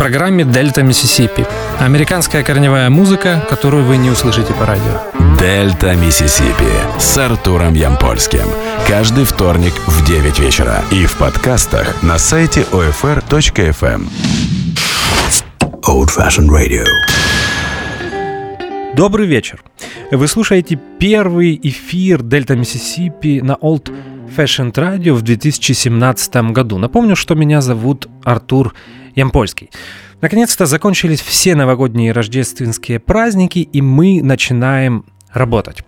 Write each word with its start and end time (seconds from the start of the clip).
программе 0.00 0.44
«Дельта 0.44 0.82
Миссисипи». 0.82 1.46
Американская 1.78 2.42
корневая 2.42 2.88
музыка, 2.88 3.46
которую 3.50 3.84
вы 3.84 3.98
не 3.98 4.08
услышите 4.08 4.54
по 4.54 4.64
радио. 4.64 4.98
«Дельта 5.38 5.94
Миссисипи» 5.94 6.72
с 6.98 7.18
Артуром 7.18 7.74
Ямпольским. 7.74 8.48
Каждый 8.88 9.24
вторник 9.24 9.74
в 9.86 10.02
9 10.06 10.38
вечера. 10.38 10.82
И 10.90 11.04
в 11.04 11.16
подкастах 11.16 12.02
на 12.02 12.18
сайте 12.18 12.62
OFR.FM. 12.72 14.08
Old 15.86 16.08
Fashioned 16.08 16.48
Radio. 16.48 16.86
Добрый 18.96 19.26
вечер. 19.26 19.62
Вы 20.10 20.26
слушаете 20.26 20.78
первый 20.98 21.58
эфир 21.62 22.22
«Дельта 22.22 22.56
Миссисипи» 22.56 23.40
на 23.40 23.52
Old 23.52 23.92
Fashioned 24.36 24.74
Radio 24.74 25.12
в 25.12 25.22
2017 25.22 26.52
году. 26.52 26.76
Напомню, 26.76 27.14
что 27.14 27.36
меня 27.36 27.60
зовут 27.60 28.08
Артур 28.24 28.74
Ямпольский. 29.14 29.70
Наконец-то 30.20 30.66
закончились 30.66 31.20
все 31.20 31.54
новогодние 31.54 32.08
и 32.08 32.12
рождественские 32.12 32.98
праздники, 32.98 33.60
и 33.60 33.80
мы 33.80 34.22
начинаем 34.22 35.04
работать. 35.32 35.84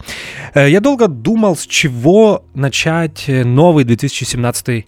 Э, 0.55 0.71
я 0.71 0.81
долго 0.81 1.09
думал, 1.09 1.57
с 1.57 1.67
чего 1.67 2.45
начать 2.55 3.25
э, 3.27 3.45
новый 3.45 3.85
2017 3.85 4.67
год. 4.69 4.87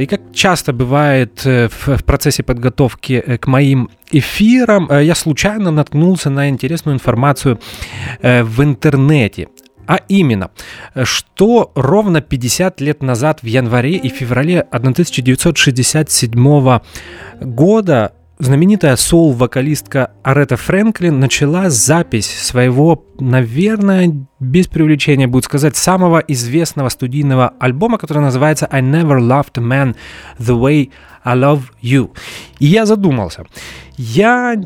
И 0.00 0.06
как 0.06 0.20
часто 0.32 0.72
бывает 0.72 1.42
э, 1.44 1.68
в 1.68 2.02
процессе 2.04 2.42
подготовки 2.42 3.38
к 3.40 3.46
моим 3.46 3.90
эфирам, 4.10 4.88
я 4.90 5.14
случайно 5.14 5.70
наткнулся 5.70 6.30
на 6.30 6.48
интересную 6.48 6.94
информацию 6.94 7.60
в 8.22 8.62
интернете. 8.62 9.48
А 9.86 10.00
именно, 10.08 10.50
что 11.04 11.70
ровно 11.74 12.20
50 12.20 12.80
лет 12.80 13.02
назад 13.02 13.42
в 13.42 13.46
январе 13.46 13.96
и 13.96 14.08
феврале 14.08 14.60
1967 14.60 16.80
года 17.40 18.12
знаменитая 18.38 18.96
соул-вокалистка 18.96 20.12
Арета 20.22 20.56
Фрэнклин 20.56 21.18
начала 21.18 21.70
запись 21.70 22.28
своего, 22.28 23.04
наверное, 23.18 24.26
без 24.40 24.66
привлечения 24.66 25.26
будет 25.26 25.44
сказать, 25.44 25.76
самого 25.76 26.18
известного 26.18 26.88
студийного 26.88 27.54
альбома, 27.58 27.98
который 27.98 28.22
называется 28.22 28.68
«I 28.70 28.82
Never 28.82 29.18
Loved 29.18 29.52
a 29.56 29.62
Man 29.62 29.96
the 30.38 30.58
Way 30.58 30.90
I 31.24 31.36
Love 31.36 31.62
You». 31.82 32.10
И 32.58 32.66
я 32.66 32.86
задумался. 32.86 33.44
Я 33.96 34.56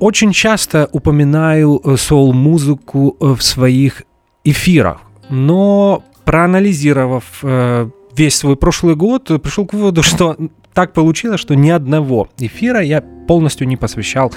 очень 0.00 0.32
часто 0.32 0.88
упоминаю 0.92 1.80
э, 1.84 1.96
соул-музыку 1.96 3.16
э, 3.20 3.34
в 3.34 3.42
своих 3.42 4.02
эфирах, 4.42 5.02
но 5.30 6.02
проанализировав 6.24 7.24
э, 7.42 7.88
весь 8.16 8.34
свой 8.34 8.56
прошлый 8.56 8.96
год, 8.96 9.30
пришел 9.40 9.64
к 9.64 9.74
выводу, 9.74 10.02
что 10.02 10.36
так 10.74 10.92
получилось, 10.92 11.40
что 11.40 11.54
ни 11.54 11.70
одного 11.70 12.28
эфира 12.38 12.80
я 12.80 13.02
полностью 13.02 13.66
не 13.66 13.76
посвящал 13.76 14.32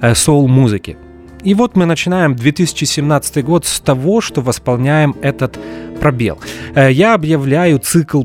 э, 0.00 0.14
соул-музыке. 0.14 0.96
И 1.42 1.54
вот 1.54 1.76
мы 1.76 1.86
начинаем 1.86 2.36
2017 2.36 3.44
год 3.44 3.64
с 3.64 3.80
того, 3.80 4.20
что 4.20 4.42
восполняем 4.42 5.16
этот 5.22 5.58
пробел. 6.00 6.38
Э, 6.74 6.92
я 6.92 7.14
объявляю 7.14 7.78
цикл 7.78 8.24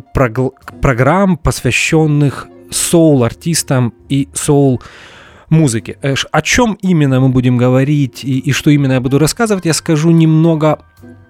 программ, 0.81 1.37
посвященных 1.37 2.47
соул-артистам 2.71 3.93
и 4.09 4.27
соул 4.33 4.81
музыке. 5.49 5.97
Э, 6.01 6.15
о 6.31 6.41
чем 6.41 6.77
именно 6.81 7.19
мы 7.19 7.29
будем 7.29 7.57
говорить 7.57 8.23
и, 8.23 8.39
и 8.39 8.51
что 8.51 8.69
именно 8.69 8.93
я 8.93 9.01
буду 9.01 9.19
рассказывать, 9.19 9.65
я 9.65 9.73
скажу 9.73 10.11
немного 10.11 10.79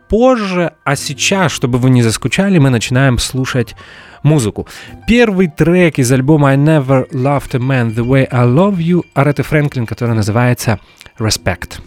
позже, 0.08 0.74
а 0.84 0.96
сейчас, 0.96 1.52
чтобы 1.52 1.78
вы 1.78 1.90
не 1.90 2.04
заскучали, 2.04 2.58
мы 2.58 2.70
начинаем 2.70 3.20
слушать 3.20 3.76
музыку. 4.24 4.68
Первый 5.08 5.48
трек 5.48 6.00
из 6.00 6.12
альбома 6.12 6.50
I 6.50 6.58
Never 6.58 7.10
Loved 7.12 7.56
a 7.56 7.60
Man 7.60 7.96
the 7.96 8.06
Way 8.06 8.28
I 8.32 8.46
Love 8.46 8.78
You 8.78 9.04
Ареты 9.14 9.44
Фрэнклин, 9.44 9.86
который 9.86 10.16
называется 10.16 10.80
Respect. 11.20 11.80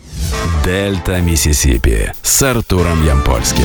Дельта 0.64 1.20
Миссисипи 1.20 2.12
с 2.22 2.42
Артуром 2.42 3.04
Ямпольским. 3.04 3.64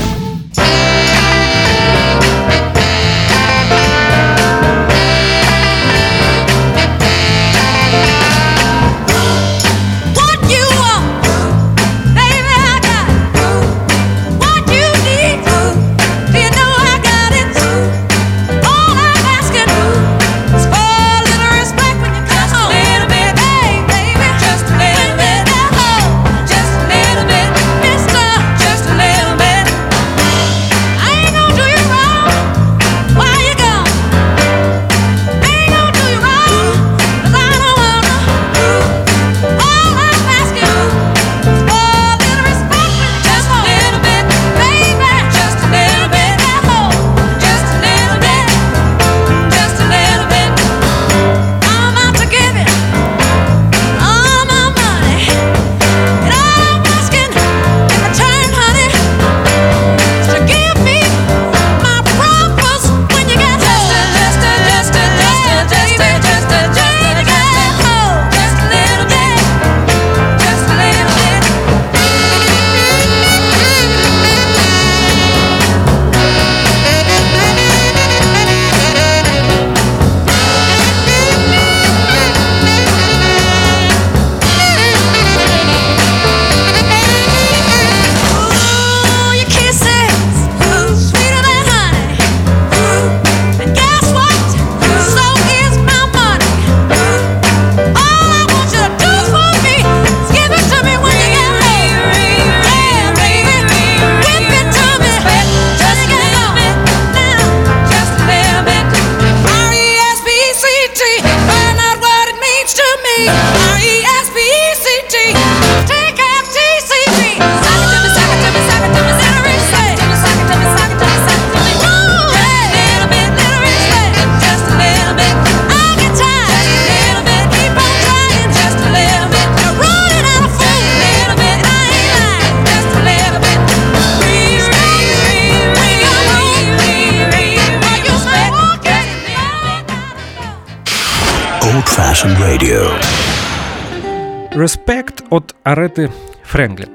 Ареты 145.93 146.11
Фрэнкли. 146.43 146.87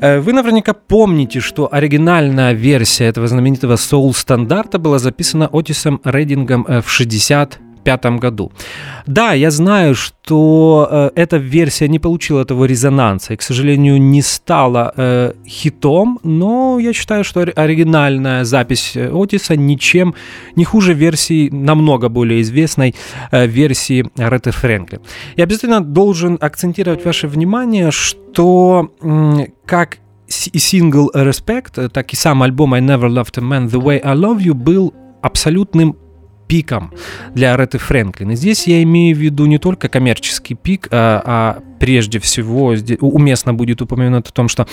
Э, 0.00 0.20
вы 0.20 0.32
наверняка 0.32 0.74
помните, 0.74 1.40
что 1.40 1.68
оригинальная 1.72 2.52
версия 2.52 3.06
этого 3.06 3.26
знаменитого 3.26 3.76
соул-стандарта 3.76 4.78
была 4.78 4.98
записана 4.98 5.48
Отисом 5.52 6.00
Рейдингом 6.04 6.66
э, 6.68 6.82
в 6.82 6.90
60 6.90 7.58
1985 7.84 8.20
году. 8.20 8.52
Да, 9.06 9.32
я 9.32 9.50
знаю, 9.50 9.94
что 9.94 10.88
э, 10.90 11.10
эта 11.14 11.36
версия 11.36 11.88
не 11.88 11.98
получила 11.98 12.44
того 12.44 12.64
резонанса 12.64 13.34
и, 13.34 13.36
к 13.36 13.42
сожалению, 13.42 14.00
не 14.00 14.22
стала 14.22 14.92
э, 14.96 15.32
хитом, 15.46 16.18
но 16.22 16.78
я 16.78 16.92
считаю, 16.92 17.24
что 17.24 17.40
оригинальная 17.40 18.44
запись 18.44 18.96
Отиса 18.96 19.56
ничем 19.56 20.14
не 20.56 20.64
хуже 20.64 20.94
версии, 20.94 21.50
намного 21.50 22.08
более 22.08 22.40
известной 22.40 22.94
э, 23.30 23.46
версии 23.46 24.04
Ретты 24.16 24.50
Фрэнкли. 24.50 25.00
Я 25.36 25.44
обязательно 25.44 25.80
должен 25.80 26.38
акцентировать 26.40 27.04
ваше 27.04 27.28
внимание, 27.28 27.90
что 27.90 28.90
э, 29.02 29.46
как 29.66 29.98
и 30.52 30.58
сингл 30.58 31.10
Respect, 31.14 31.88
так 31.88 32.12
и 32.12 32.16
сам 32.16 32.42
альбом 32.42 32.74
I 32.74 32.80
Never 32.80 33.08
Loved 33.08 33.38
a 33.38 33.42
Man 33.42 33.68
The 33.68 33.80
Way 33.80 34.00
I 34.02 34.14
Love 34.14 34.38
You 34.38 34.54
был 34.54 34.94
абсолютным 35.22 35.96
пиком 36.46 36.92
для 37.34 37.54
Ареты 37.54 37.78
Фрэнклин. 37.78 38.30
И 38.32 38.36
здесь 38.36 38.66
я 38.66 38.82
имею 38.82 39.16
в 39.16 39.18
виду 39.18 39.46
не 39.46 39.58
только 39.58 39.88
коммерческий 39.88 40.54
пик, 40.54 40.88
а, 40.90 41.22
а 41.24 41.62
прежде 41.78 42.18
всего 42.18 42.74
уместно 43.00 43.54
будет 43.54 43.82
упомянуть 43.82 44.28
о 44.28 44.32
том, 44.32 44.48
что 44.48 44.66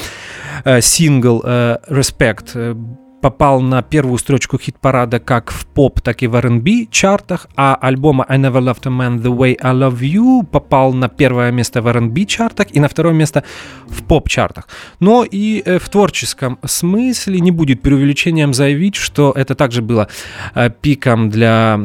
э, 0.64 0.82
сингл 0.82 1.42
э, 1.44 1.78
Respect 1.90 2.52
э, 2.56 2.76
попал 3.22 3.62
на 3.62 3.82
первую 3.82 4.18
строчку 4.18 4.58
хит-парада 4.58 5.20
как 5.20 5.52
в 5.52 5.66
поп, 5.66 6.02
так 6.02 6.24
и 6.24 6.28
в 6.28 6.36
R&B 6.36 6.88
чартах, 6.90 7.48
а 7.56 7.76
альбом 7.76 8.22
I 8.28 8.38
Never 8.38 8.62
Loved 8.62 8.86
a 8.86 8.90
Man 8.90 9.22
The 9.22 9.36
Way 9.36 9.58
I 9.62 9.74
Love 9.74 10.00
You 10.00 10.46
попал 10.46 10.94
на 10.94 11.08
первое 11.08 11.52
место 11.52 11.82
в 11.82 11.88
R&B 11.88 12.26
чартах 12.26 12.68
и 12.72 12.80
на 12.80 12.88
второе 12.88 13.14
место 13.14 13.44
в 13.88 14.04
поп-чартах. 14.04 14.68
Но 15.00 15.24
и 15.24 15.62
э, 15.64 15.80
в 15.80 15.90
творческом 15.90 16.58
смысле 16.66 17.40
не 17.40 17.52
будет 17.52 17.82
преувеличением 17.82 18.54
заявить, 18.54 18.96
что 18.96 19.32
это 19.36 19.56
также 19.56 19.82
было 19.82 20.08
э, 20.56 20.70
пиком 20.82 21.30
для 21.30 21.76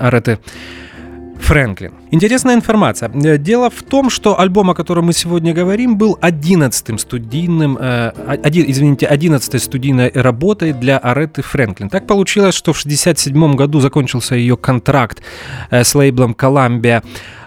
Ареты 0.00 0.38
Фрэнклин. 1.44 1.92
Интересная 2.10 2.54
информация. 2.54 3.10
Э, 3.10 3.36
дело 3.38 3.68
в 3.68 3.82
том, 3.82 4.08
что 4.08 4.40
альбом, 4.40 4.70
о 4.70 4.74
котором 4.74 5.06
мы 5.06 5.12
сегодня 5.12 5.52
говорим, 5.52 5.98
был 5.98 6.16
одиннадцатым 6.22 6.96
студийным, 6.96 7.76
э, 7.78 8.12
один, 8.42 8.64
извините, 8.66 9.06
одиннадцатой 9.06 9.60
студийной 9.60 10.10
работой 10.14 10.72
для 10.72 10.96
Ареты 10.96 11.42
Фрэнклин. 11.42 11.90
Так 11.90 12.06
получилось, 12.06 12.54
что 12.54 12.72
в 12.72 12.80
1967 12.80 13.56
году 13.56 13.80
закончился 13.80 14.34
ее 14.36 14.56
контракт 14.56 15.22
э, 15.70 15.84
с 15.84 15.94
лейблом 15.94 16.32
Columbia 16.32 17.02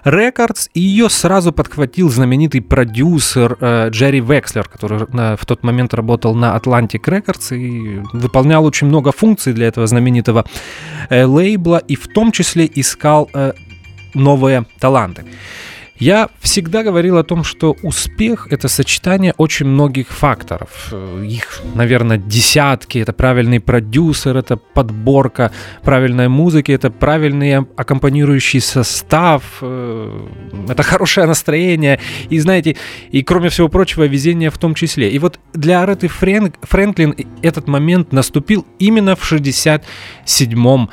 Records, 0.05 0.69
и 0.73 0.79
ее 0.79 1.09
сразу 1.09 1.51
подхватил 1.51 2.09
знаменитый 2.09 2.61
продюсер 2.61 3.57
э, 3.59 3.89
Джерри 3.89 4.21
Векслер, 4.21 4.67
который 4.69 4.99
э, 5.11 5.35
в 5.37 5.45
тот 5.45 5.63
момент 5.63 5.93
работал 5.93 6.35
на 6.35 6.55
Atlantic 6.55 7.01
Records 7.01 7.55
и 7.57 8.01
выполнял 8.13 8.63
очень 8.63 8.87
много 8.87 9.11
функций 9.11 9.53
для 9.53 9.67
этого 9.67 9.87
знаменитого 9.87 10.45
э, 11.09 11.25
лейбла, 11.25 11.77
и 11.77 11.95
в 11.95 12.07
том 12.07 12.31
числе 12.31 12.69
искал 12.73 13.29
э, 13.33 13.53
новые 14.13 14.65
таланты. 14.79 15.25
Я 15.99 16.29
всегда 16.39 16.83
говорил 16.83 17.17
о 17.17 17.23
том, 17.23 17.43
что 17.43 17.75
успех— 17.81 18.47
это 18.51 18.67
сочетание 18.67 19.33
очень 19.37 19.65
многих 19.65 20.09
факторов. 20.09 20.93
Их, 21.23 21.61
наверное, 21.73 22.17
десятки. 22.17 22.99
Это 22.99 23.13
правильный 23.13 23.59
продюсер, 23.59 24.37
это 24.37 24.57
подборка 24.57 25.51
правильной 25.81 26.27
музыки, 26.27 26.71
это 26.71 26.91
правильный 26.91 27.57
аккомпанирующий 27.57 28.61
состав, 28.61 29.41
э, 29.61 30.27
это 30.69 30.83
хорошее 30.83 31.25
настроение. 31.25 31.99
И, 32.29 32.39
знаете, 32.39 32.75
и, 33.09 33.23
кроме 33.23 33.49
всего 33.49 33.67
прочего, 33.67 34.03
везение 34.03 34.51
в 34.51 34.57
том 34.59 34.75
числе. 34.75 35.09
И 35.09 35.17
вот 35.17 35.39
для 35.53 35.81
Ареты 35.81 36.09
Фрэнк, 36.09 36.55
Фрэнклин 36.61 37.15
этот 37.41 37.67
момент 37.67 38.13
наступил 38.13 38.67
именно 38.77 39.15
в 39.15 39.25
67 39.25 40.53
году. 40.53 40.89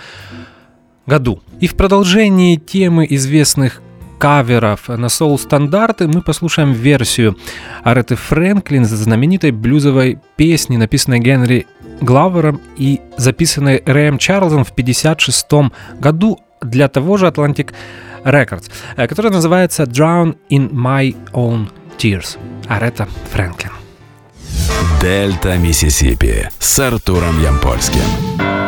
И 1.61 1.67
в 1.67 1.75
продолжении 1.75 2.56
темы 2.56 3.06
известных 3.11 3.81
каверов 4.19 4.89
на 4.89 5.09
соул-стандарты 5.09 6.09
мы 6.09 6.23
послушаем 6.23 6.73
версию 6.73 7.37
Ареты 7.83 8.17
Фрэнклин 8.17 8.85
знаменитой 8.85 9.51
блюзовой 9.51 10.19
песни, 10.37 10.77
написанной 10.77 11.19
Генри 11.19 11.67
Главером 12.01 12.61
и 12.77 13.01
записанной 13.17 13.83
Рэем 13.85 14.19
Чарльзом 14.19 14.65
в 14.65 14.71
1956 14.71 16.01
году 16.01 16.41
для 16.61 16.89
того 16.89 17.17
же 17.17 17.27
Atlantic 17.27 17.73
Records, 18.25 18.71
э, 18.97 19.06
которая 19.06 19.33
называется 19.33 19.85
Drown 19.85 20.37
in 20.51 20.71
My 20.71 21.15
Own 21.33 21.69
Tears. 21.99 22.39
Арета 22.67 23.06
Фрэнклин. 23.33 23.73
Дельта 25.01 25.59
Миссисипи 25.59 26.49
с 26.59 26.79
Артуром 26.79 27.43
Ямпольским. 27.43 28.63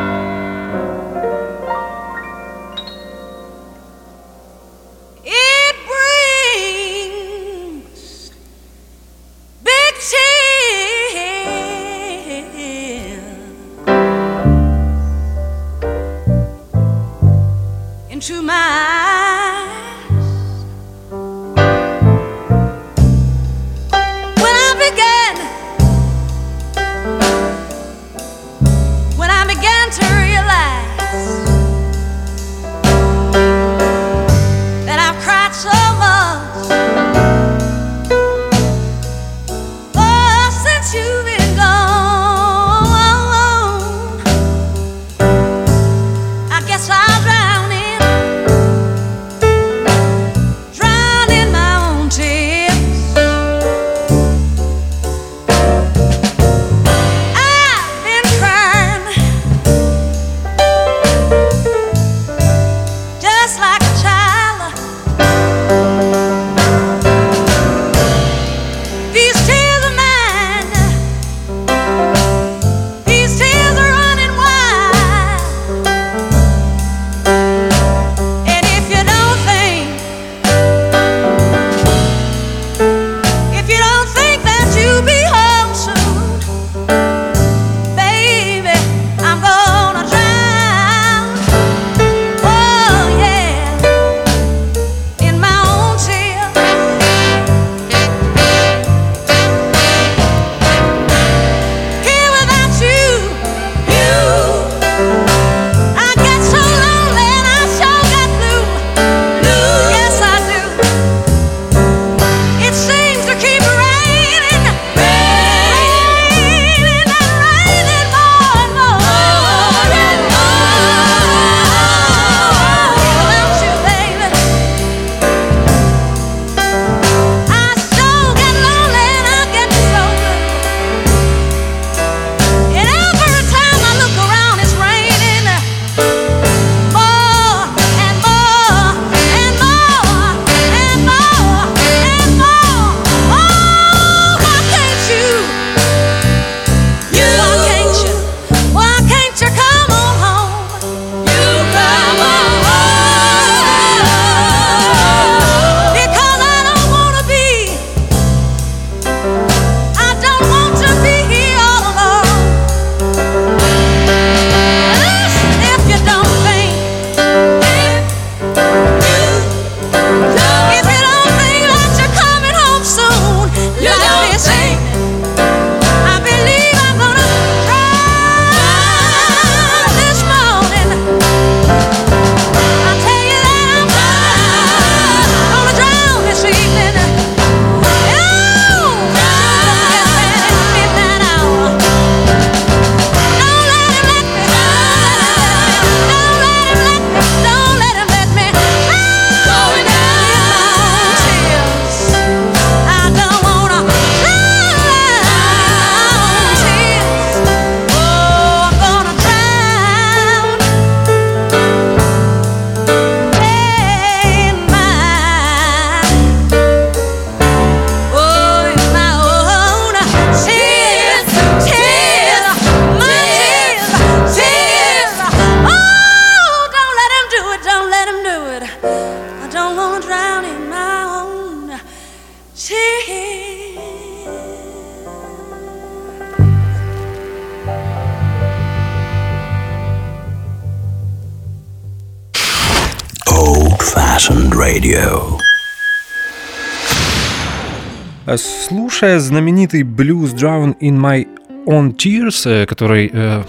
Слушая 248.96 249.18
знаменитый 249.18 249.82
Blues 249.82 250.34
Drown 250.34 250.74
in 250.80 250.98
My 250.98 251.28
Own 251.66 251.94
Tears, 251.94 252.48
э, 252.50 252.64
который 252.64 253.10
э, 253.12 253.42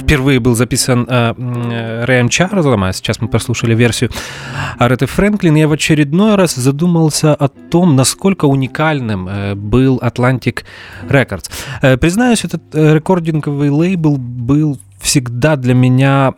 впервые 0.00 0.38
был 0.38 0.54
записан 0.54 1.08
э, 1.08 2.04
Рэем 2.04 2.28
Чарльзом, 2.28 2.84
а 2.84 2.92
сейчас 2.92 3.20
мы 3.20 3.26
послушали 3.26 3.74
версию 3.74 4.10
Ареты 4.78 5.06
Фрэнклин, 5.06 5.56
я 5.56 5.66
в 5.66 5.72
очередной 5.72 6.36
раз 6.36 6.54
задумался 6.54 7.34
о 7.34 7.48
том, 7.48 7.96
насколько 7.96 8.44
уникальным 8.44 9.28
э, 9.28 9.54
был 9.56 9.98
Atlantic 9.98 10.62
Records. 11.08 11.50
Э, 11.80 11.96
признаюсь, 11.96 12.44
этот 12.44 12.62
э, 12.74 12.94
рекординговый 12.94 13.70
лейбл 13.70 14.18
был 14.18 14.78
всегда 15.02 15.56
для 15.56 15.74
меня 15.74 16.32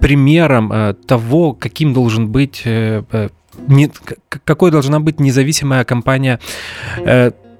примером 0.00 0.72
э, 0.72 0.94
того, 1.06 1.52
каким 1.52 1.92
должен 1.92 2.28
быть 2.28 2.62
э, 2.64 3.02
э, 3.12 3.28
какой 4.44 4.70
должна 4.70 4.98
быть 4.98 5.20
независимая 5.20 5.84
компания 5.84 6.40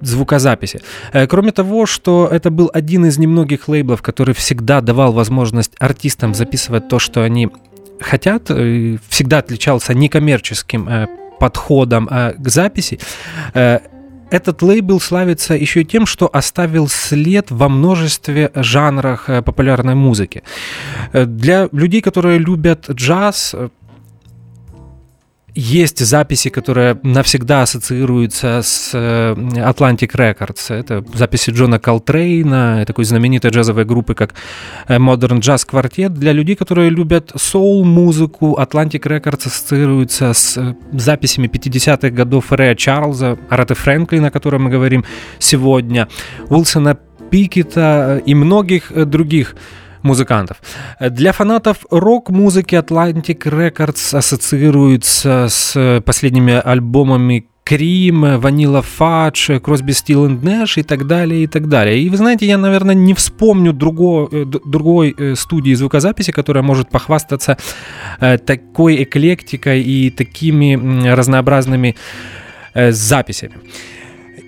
звукозаписи. 0.00 0.80
Кроме 1.28 1.52
того, 1.52 1.84
что 1.84 2.26
это 2.32 2.50
был 2.50 2.70
один 2.72 3.04
из 3.04 3.18
немногих 3.18 3.68
лейблов, 3.68 4.00
который 4.00 4.34
всегда 4.34 4.80
давал 4.80 5.12
возможность 5.12 5.72
артистам 5.78 6.34
записывать 6.34 6.88
то, 6.88 6.98
что 6.98 7.22
они 7.22 7.50
хотят, 8.00 8.44
всегда 8.44 9.38
отличался 9.38 9.92
некоммерческим 9.92 10.88
подходом 11.38 12.08
к 12.08 12.48
записи. 12.48 12.98
Этот 14.32 14.62
лейбл 14.62 14.98
славится 14.98 15.54
еще 15.54 15.82
и 15.82 15.84
тем, 15.84 16.06
что 16.06 16.26
оставил 16.32 16.88
след 16.88 17.50
во 17.50 17.68
множестве 17.68 18.50
жанрах 18.54 19.28
э, 19.28 19.42
популярной 19.42 19.94
музыки. 19.94 20.42
Э, 21.12 21.26
для 21.26 21.68
людей, 21.70 22.00
которые 22.00 22.38
любят 22.38 22.88
джаз, 22.90 23.54
э, 23.54 23.68
есть 25.54 26.04
записи, 26.04 26.48
которые 26.50 26.98
навсегда 27.02 27.62
ассоциируются 27.62 28.60
с 28.62 28.90
э, 28.94 29.34
Atlantic 29.34 30.12
Records. 30.14 30.74
Это 30.74 31.04
записи 31.14 31.50
Джона 31.50 31.78
Колтрейна, 31.78 32.84
такой 32.86 33.04
знаменитой 33.04 33.50
джазовой 33.50 33.84
группы, 33.84 34.14
как 34.14 34.34
э, 34.88 34.96
Modern 34.96 35.40
Jazz 35.40 35.66
Quartet. 35.68 36.10
Для 36.10 36.32
людей, 36.32 36.56
которые 36.56 36.90
любят 36.90 37.32
соул-музыку, 37.34 38.58
Atlantic 38.58 39.02
Records 39.02 39.46
ассоциируется 39.46 40.32
с 40.32 40.56
э, 40.56 40.74
записями 40.92 41.48
50-х 41.48 42.10
годов 42.10 42.50
Рэя 42.52 42.74
Чарльза, 42.74 43.38
Араты 43.50 43.74
Фрэнклина, 43.74 44.28
о 44.28 44.30
котором 44.30 44.64
мы 44.64 44.70
говорим 44.70 45.04
сегодня, 45.38 46.08
Уилсона 46.48 46.98
Пикета 47.30 48.22
и 48.24 48.34
многих 48.34 48.92
других 49.08 49.54
музыкантов. 50.02 50.58
Для 51.00 51.32
фанатов 51.32 51.78
рок-музыки 51.90 52.74
Atlantic 52.74 53.42
Records 53.44 54.16
ассоциируется 54.16 55.46
с 55.48 56.02
последними 56.04 56.54
альбомами 56.54 57.46
Крим, 57.64 58.40
Ванила 58.40 58.82
Фадж, 58.82 59.60
Кросби 59.60 59.92
Стил 59.92 60.26
и 60.26 60.28
Нэш 60.28 60.78
и 60.78 60.82
так 60.82 61.06
далее, 61.06 61.44
и 61.44 61.46
так 61.46 61.68
далее. 61.68 62.00
И 62.00 62.08
вы 62.08 62.16
знаете, 62.16 62.46
я, 62.46 62.58
наверное, 62.58 62.94
не 62.94 63.14
вспомню 63.14 63.72
друго, 63.72 64.28
э, 64.30 64.44
другой 64.44 65.14
э, 65.16 65.34
студии 65.36 65.72
звукозаписи, 65.74 66.32
которая 66.32 66.64
может 66.64 66.90
похвастаться 66.90 67.56
э, 68.20 68.38
такой 68.38 69.04
эклектикой 69.04 69.82
и 69.82 70.10
такими 70.10 71.08
разнообразными 71.08 71.96
записями. 72.74 73.54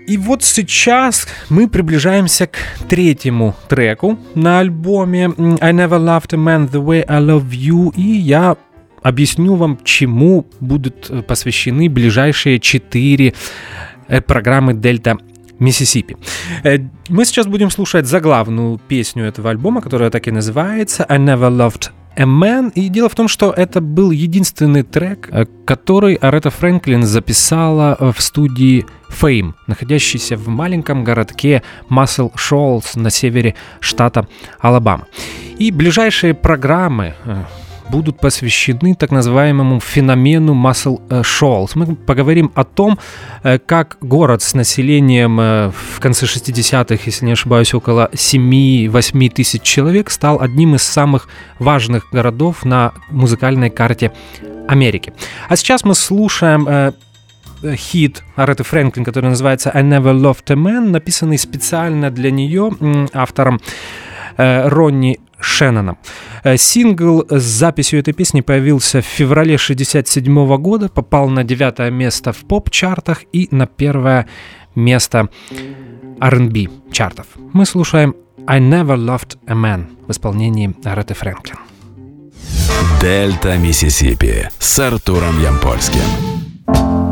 И 0.07 0.19
вот 0.19 0.43
сейчас 0.45 1.27
мы 1.49 1.69
приближаемся 1.69 2.47
к 2.47 2.59
третьему 2.89 3.55
треку 3.69 4.19
на 4.35 4.61
альбоме 4.61 5.33
I 5.61 5.73
Never 5.73 5.99
Loved 5.99 6.35
a 6.35 6.37
Man 6.37 6.71
the 6.71 6.85
Way 6.85 7.05
I 7.09 7.21
Love 7.21 7.51
You, 7.51 7.95
и 7.97 8.03
я 8.03 8.57
объясню 9.03 9.55
вам, 9.55 9.79
чему 9.83 10.47
будут 10.61 11.09
э, 11.11 11.23
посвящены 11.23 11.89
ближайшие 11.89 12.61
четыре 12.61 13.35
э, 14.09 14.21
программы 14.21 14.75
Дельта 14.75 15.17
Миссисипи. 15.59 16.17
Э, 16.65 16.79
мы 17.09 17.25
сейчас 17.25 17.47
будем 17.47 17.71
слушать 17.71 18.07
заглавную 18.07 18.79
песню 18.89 19.25
этого 19.25 19.51
альбома, 19.51 19.81
которая 19.81 20.11
так 20.11 20.29
и 20.29 20.31
называется 20.31 21.07
I 21.09 21.19
Never 21.19 21.51
Loved 21.51 21.91
a 22.16 22.25
Man. 22.25 22.73
И 22.75 22.88
дело 22.88 23.09
в 23.09 23.14
том, 23.14 23.28
что 23.28 23.50
это 23.50 23.80
был 23.80 24.11
единственный 24.11 24.83
трек, 24.83 25.28
э, 25.30 25.47
который 25.64 26.14
Арета 26.14 26.50
Фрэнклин 26.50 27.02
записала 27.02 27.97
э, 27.99 28.12
в 28.14 28.21
студии 28.21 28.87
Fame, 29.09 29.54
находящейся 29.66 30.37
в 30.37 30.49
маленьком 30.49 31.04
городке 31.04 31.62
Массел 31.88 32.33
Шолс 32.35 32.97
на 32.97 33.11
севере 33.11 33.54
штата 33.80 34.26
Алабама. 34.59 35.06
И 35.59 35.71
ближайшие 35.71 36.35
программы 36.35 37.14
э, 37.25 37.44
будут 37.91 38.19
посвящены 38.19 38.95
так 38.95 39.11
называемому 39.11 39.81
феномену 39.81 40.55
Muscle 40.55 41.00
Shoals. 41.09 41.73
Мы 41.75 41.97
поговорим 41.97 42.50
о 42.55 42.64
том, 42.64 42.99
как 43.67 43.99
город 44.00 44.43
с 44.43 44.55
населением 44.55 45.37
в 45.37 46.00
конце 46.00 46.26
60-х, 46.26 47.03
если 47.05 47.26
не 47.26 47.33
ошибаюсь, 47.33 47.75
около 47.75 48.11
7-8 48.12 49.29
тысяч 49.31 49.62
человек 49.62 50.11
стал 50.11 50.41
одним 50.41 50.75
из 50.75 50.83
самых 50.83 51.29
важных 51.59 52.07
городов 52.11 52.64
на 52.64 52.93
музыкальной 53.11 53.71
карте 53.71 54.12
Америки. 54.69 55.12
А 55.49 55.57
сейчас 55.57 55.85
мы 55.85 55.95
слушаем 55.95 56.67
э, 56.69 56.93
хит 57.76 58.23
Ареты 58.37 58.64
Фрэнклин, 58.64 59.05
который 59.05 59.31
называется 59.31 59.71
«I 59.71 59.83
Never 59.83 60.14
Loved 60.14 60.45
a 60.49 60.55
Man», 60.55 60.91
написанный 60.91 61.38
специально 61.38 62.11
для 62.11 62.31
нее 62.31 62.73
автором 63.12 63.61
э, 64.37 64.69
Ронни 64.69 65.21
Шенноном. 65.45 65.99
Э, 66.43 66.57
сингл 66.57 67.25
с 67.29 67.43
записью 67.43 68.01
этой 68.01 68.15
песни 68.15 68.41
появился 68.41 69.01
в 69.01 69.05
феврале 69.05 69.55
1967 69.55 70.57
года, 70.57 70.89
попал 70.89 71.29
на 71.29 71.45
девятое 71.45 71.91
место 71.91 72.33
в 72.33 72.39
поп-чартах 72.39 73.23
и 73.33 73.49
на 73.51 73.67
первое 73.67 74.27
место 74.75 75.29
R&B 76.21 76.67
чартов. 76.91 77.27
Мы 77.53 77.67
слушаем 77.67 78.15
«I 78.47 78.61
Never 78.61 78.97
Loved 78.97 79.39
a 79.47 79.55
Man» 79.55 79.87
в 80.07 80.11
исполнении 80.11 80.75
Ареты 80.85 81.15
Фрэнклин. 81.15 81.59
Дельта 83.01 83.59
Миссисипи 83.59 84.49
с 84.59 84.79
Артуром 84.79 85.43
Ямпольским. 85.43 87.04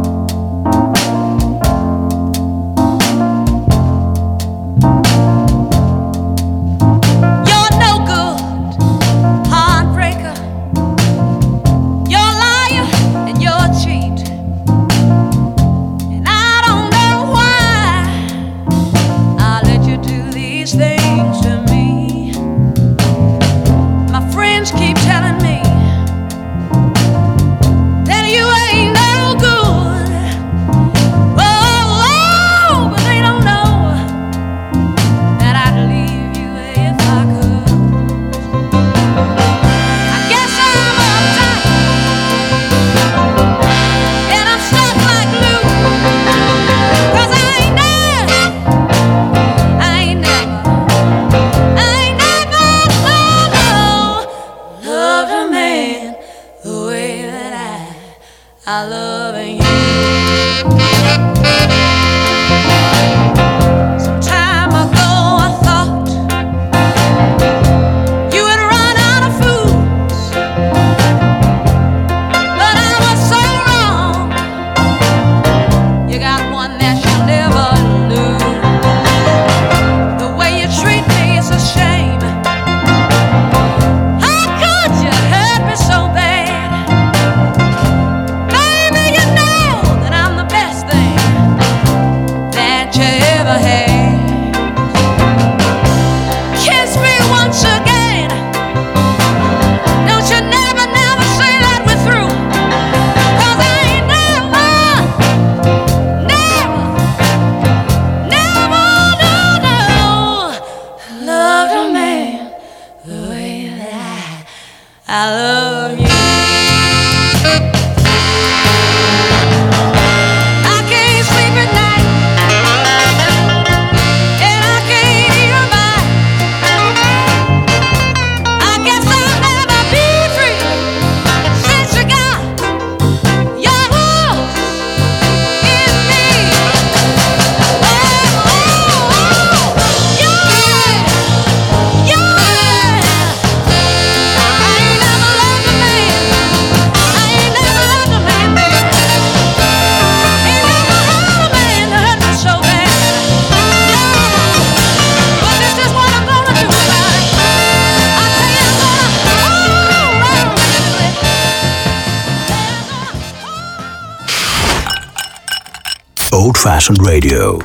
Fashioned 166.83 166.99
Radio. 166.99 167.63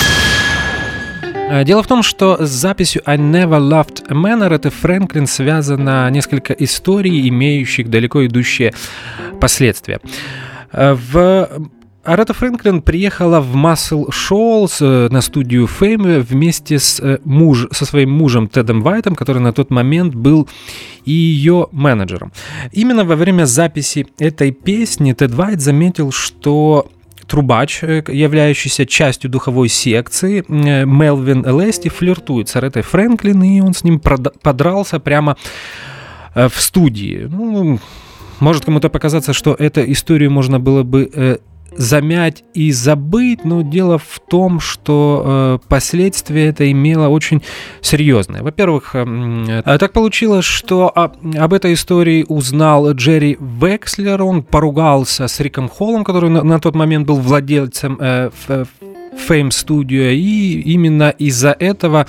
Э, 1.49 1.63
дело 1.63 1.82
в 1.82 1.88
том, 1.88 2.03
что 2.03 2.45
с 2.45 2.49
записью 2.49 3.01
I 3.06 3.17
Never 3.17 3.60
Loved 3.60 4.06
a 4.10 4.13
Man 4.13 4.45
Аретты 4.45 4.69
Фрэнклин 4.69 5.25
связано 5.25 6.08
несколько 6.12 6.53
историй, 6.53 7.27
имеющих 7.27 7.89
далеко 7.89 8.27
идущие 8.27 8.73
последствия. 9.41 10.01
Э, 10.71 10.93
в 10.93 11.49
Арета 12.03 12.34
Фрэнклин 12.34 12.84
приехала 12.84 13.41
в 13.41 13.56
Muscle 13.56 14.10
Shoals 14.10 14.77
э, 14.82 15.10
на 15.10 15.21
студию 15.21 15.65
Fame 15.67 16.19
вместе 16.19 16.77
с 16.77 17.19
муж, 17.25 17.67
со 17.71 17.86
своим 17.86 18.12
мужем 18.12 18.47
Тедом 18.47 18.84
Вайтом, 18.84 19.15
который 19.15 19.41
на 19.41 19.51
тот 19.51 19.71
момент 19.71 20.13
был 20.13 20.47
ее 21.06 21.69
менеджером. 21.71 22.32
Именно 22.71 23.03
во 23.03 23.15
время 23.15 23.45
записи 23.45 24.06
этой 24.19 24.51
песни 24.51 25.13
Тед 25.13 25.34
Вайт 25.34 25.60
заметил, 25.60 26.12
что 26.12 26.91
трубач, 27.28 27.84
э, 27.84 28.04
являющийся 28.08 28.86
частью 28.86 29.30
духовой 29.30 29.70
секции, 29.70 30.44
э, 30.48 30.86
Мелвин 30.86 31.46
Лести 31.46 31.90
флиртует 31.90 32.50
с 32.50 32.56
Аретой 32.56 32.82
Фрэнклин, 32.82 33.44
и 33.44 33.62
он 33.62 33.74
с 33.74 33.84
ним 33.84 34.00
подрался 34.00 35.00
прямо 35.00 35.38
э, 36.36 36.48
в 36.48 36.60
студии. 36.62 37.28
Ну, 37.30 37.80
может 38.40 38.66
кому-то 38.66 38.90
показаться, 38.90 39.34
что 39.34 39.54
эту 39.54 39.92
историю 39.92 40.32
можно 40.32 40.60
было 40.60 40.84
бы 40.84 41.40
замять 41.78 42.44
и 42.54 42.72
забыть, 42.72 43.46
но 43.46 43.62
дело 43.62 43.98
в 43.98 44.20
том, 44.30 44.60
что 44.60 45.60
э, 45.63 45.68
последствия 45.70 46.48
это 46.48 46.70
имело 46.70 47.08
очень 47.08 47.44
серьезные. 47.82 48.42
Во-первых, 48.42 48.96
э, 48.96 49.06
э, 49.66 49.78
так 49.78 49.94
получилось, 49.94 50.46
что 50.46 50.92
о, 50.94 51.12
об 51.38 51.54
этой 51.54 51.74
истории 51.74 52.26
узнал 52.28 52.92
Джерри 52.92 53.38
Векслер, 53.40 54.24
он 54.24 54.44
поругался 54.44 55.28
с 55.28 55.40
Риком 55.40 55.70
Холлом, 55.70 56.04
который 56.04 56.30
на, 56.30 56.44
на 56.44 56.60
тот 56.60 56.76
момент 56.76 57.08
был 57.08 57.18
владельцем 57.18 57.98
э, 58.00 58.30
Fame 59.17 59.49
Studio, 59.49 60.13
и 60.13 60.62
именно 60.62 61.10
из-за 61.10 61.56
этого 61.60 62.08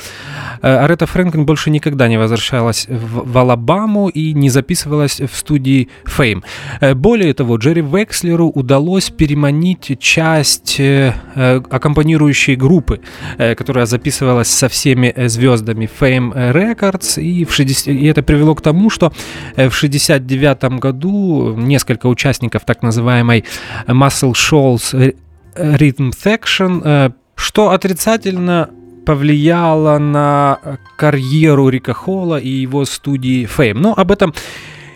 э, 0.63 0.77
Арета 0.77 1.07
Фрэнклин 1.07 1.47
больше 1.47 1.71
никогда 1.71 2.09
не 2.09 2.19
возвращалась 2.19 2.87
в, 2.89 3.33
в 3.33 3.39
Алабаму 3.39 4.09
и 4.09 4.33
не 4.35 4.51
записывалась 4.51 5.21
в 5.21 5.35
студии 5.35 5.89
Fame. 6.05 6.43
Э, 6.81 6.95
более 6.95 7.35
того, 7.35 7.57
Джерри 7.57 7.83
Векслеру 7.83 8.49
удалось 8.49 9.11
переманить 9.11 9.99
часть 10.01 10.81
э, 10.81 11.15
аккомпанирующей 11.35 12.57
группы, 12.57 13.01
которая 13.37 13.87
записывалась 13.87 14.49
со 14.49 14.69
всеми 14.69 15.15
звездами 15.29 15.89
Fame 16.01 16.53
Records, 16.53 17.21
и, 17.23 17.45
в 17.45 17.55
60, 17.55 17.89
и 17.89 18.07
это 18.07 18.23
привело 18.23 18.55
к 18.55 18.61
тому, 18.61 18.91
что 18.91 19.13
в 19.57 19.71
69 19.71 20.79
году 20.79 21.55
несколько 21.57 22.07
участников 22.07 22.65
так 22.65 22.83
называемой 22.83 23.45
Muscle 23.87 24.33
Shoals 24.33 25.15
Rhythm 25.57 26.13
Section, 26.13 26.83
э, 26.85 27.11
что 27.37 27.71
отрицательно 27.71 28.71
повлияло 29.07 29.99
на 29.99 30.59
карьеру 30.99 31.69
Рика 31.71 31.95
Холла 31.95 32.37
и 32.37 32.49
его 32.49 32.85
студии 32.85 33.47
Fame. 33.47 33.79
Но 33.79 33.95
об 33.97 34.11
этом 34.11 34.35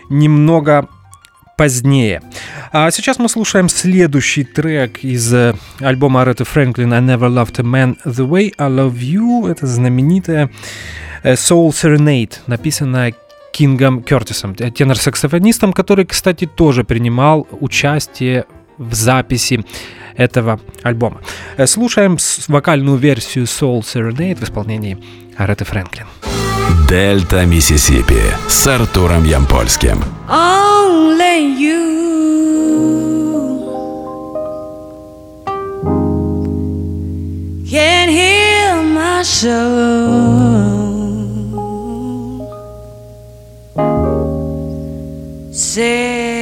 немного 0.09 0.87
позднее. 1.57 2.21
А 2.71 2.91
сейчас 2.91 3.19
мы 3.19 3.29
слушаем 3.29 3.69
следующий 3.69 4.43
трек 4.43 5.03
из 5.03 5.33
э, 5.33 5.55
альбома 5.79 6.21
Ареты 6.21 6.43
Фрэнклин 6.43 6.93
«I 6.93 7.01
Never 7.01 7.29
Loved 7.29 7.59
a 7.59 7.63
Man 7.63 7.97
the 8.05 8.27
Way 8.27 8.53
I 8.57 8.69
Love 8.69 8.95
You». 8.95 9.49
Это 9.49 9.67
знаменитая 9.67 10.49
э, 11.23 11.33
Soul 11.33 11.69
Serenade, 11.69 12.33
написанная 12.47 13.13
Кингом 13.51 14.01
Кертисом, 14.01 14.55
тенор-саксофонистом, 14.55 15.73
который, 15.73 16.05
кстати, 16.05 16.45
тоже 16.45 16.83
принимал 16.83 17.47
участие 17.51 18.45
в 18.77 18.93
записи 18.95 19.63
этого 20.15 20.59
альбома. 20.81 21.21
Э, 21.57 21.67
слушаем 21.67 22.17
вокальную 22.47 22.97
версию 22.97 23.45
Soul 23.45 23.81
Serenade 23.81 24.35
в 24.35 24.43
исполнении 24.43 24.97
Ареты 25.37 25.65
Фрэнклин. 25.65 26.07
Дельта 26.87 27.45
Миссисипи 27.45 28.21
с 28.47 28.67
Артуром 28.67 29.25
Ямпольским. 29.25 30.03
Only 30.29 31.57
you 31.57 31.93
can 37.69 38.09
heal 38.09 38.83
my 38.83 39.23
soul. 39.23 40.43
Say 45.51 46.32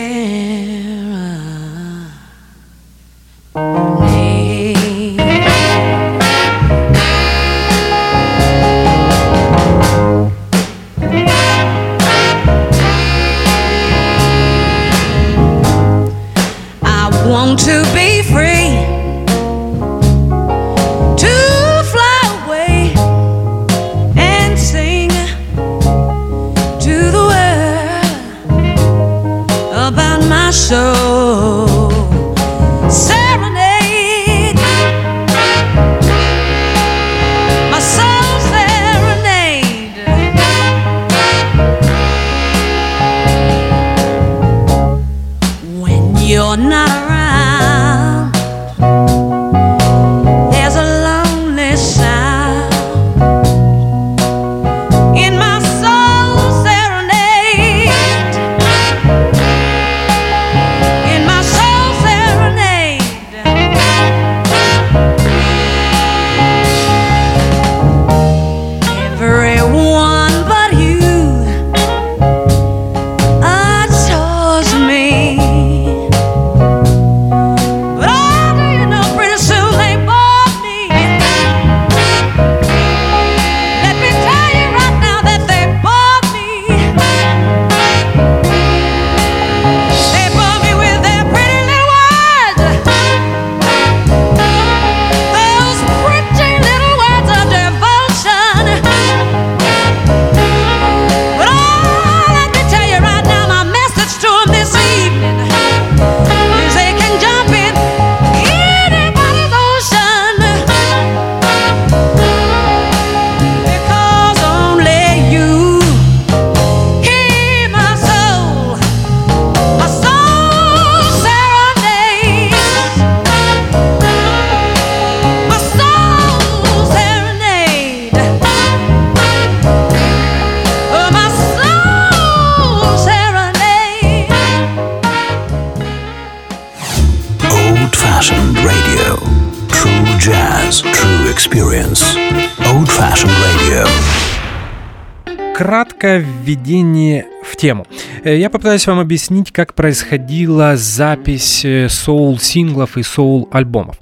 введение 146.52 147.26
в 147.44 147.56
тему. 147.56 147.86
Э, 148.24 148.38
я 148.38 148.50
попытаюсь 148.50 148.86
вам 148.88 149.00
объяснить, 149.00 149.52
как 149.52 149.74
происходила 149.74 150.76
запись 150.76 151.66
э, 151.66 151.88
соул-синглов 151.90 152.98
и 152.98 153.04
соул-альбомов. 153.04 153.98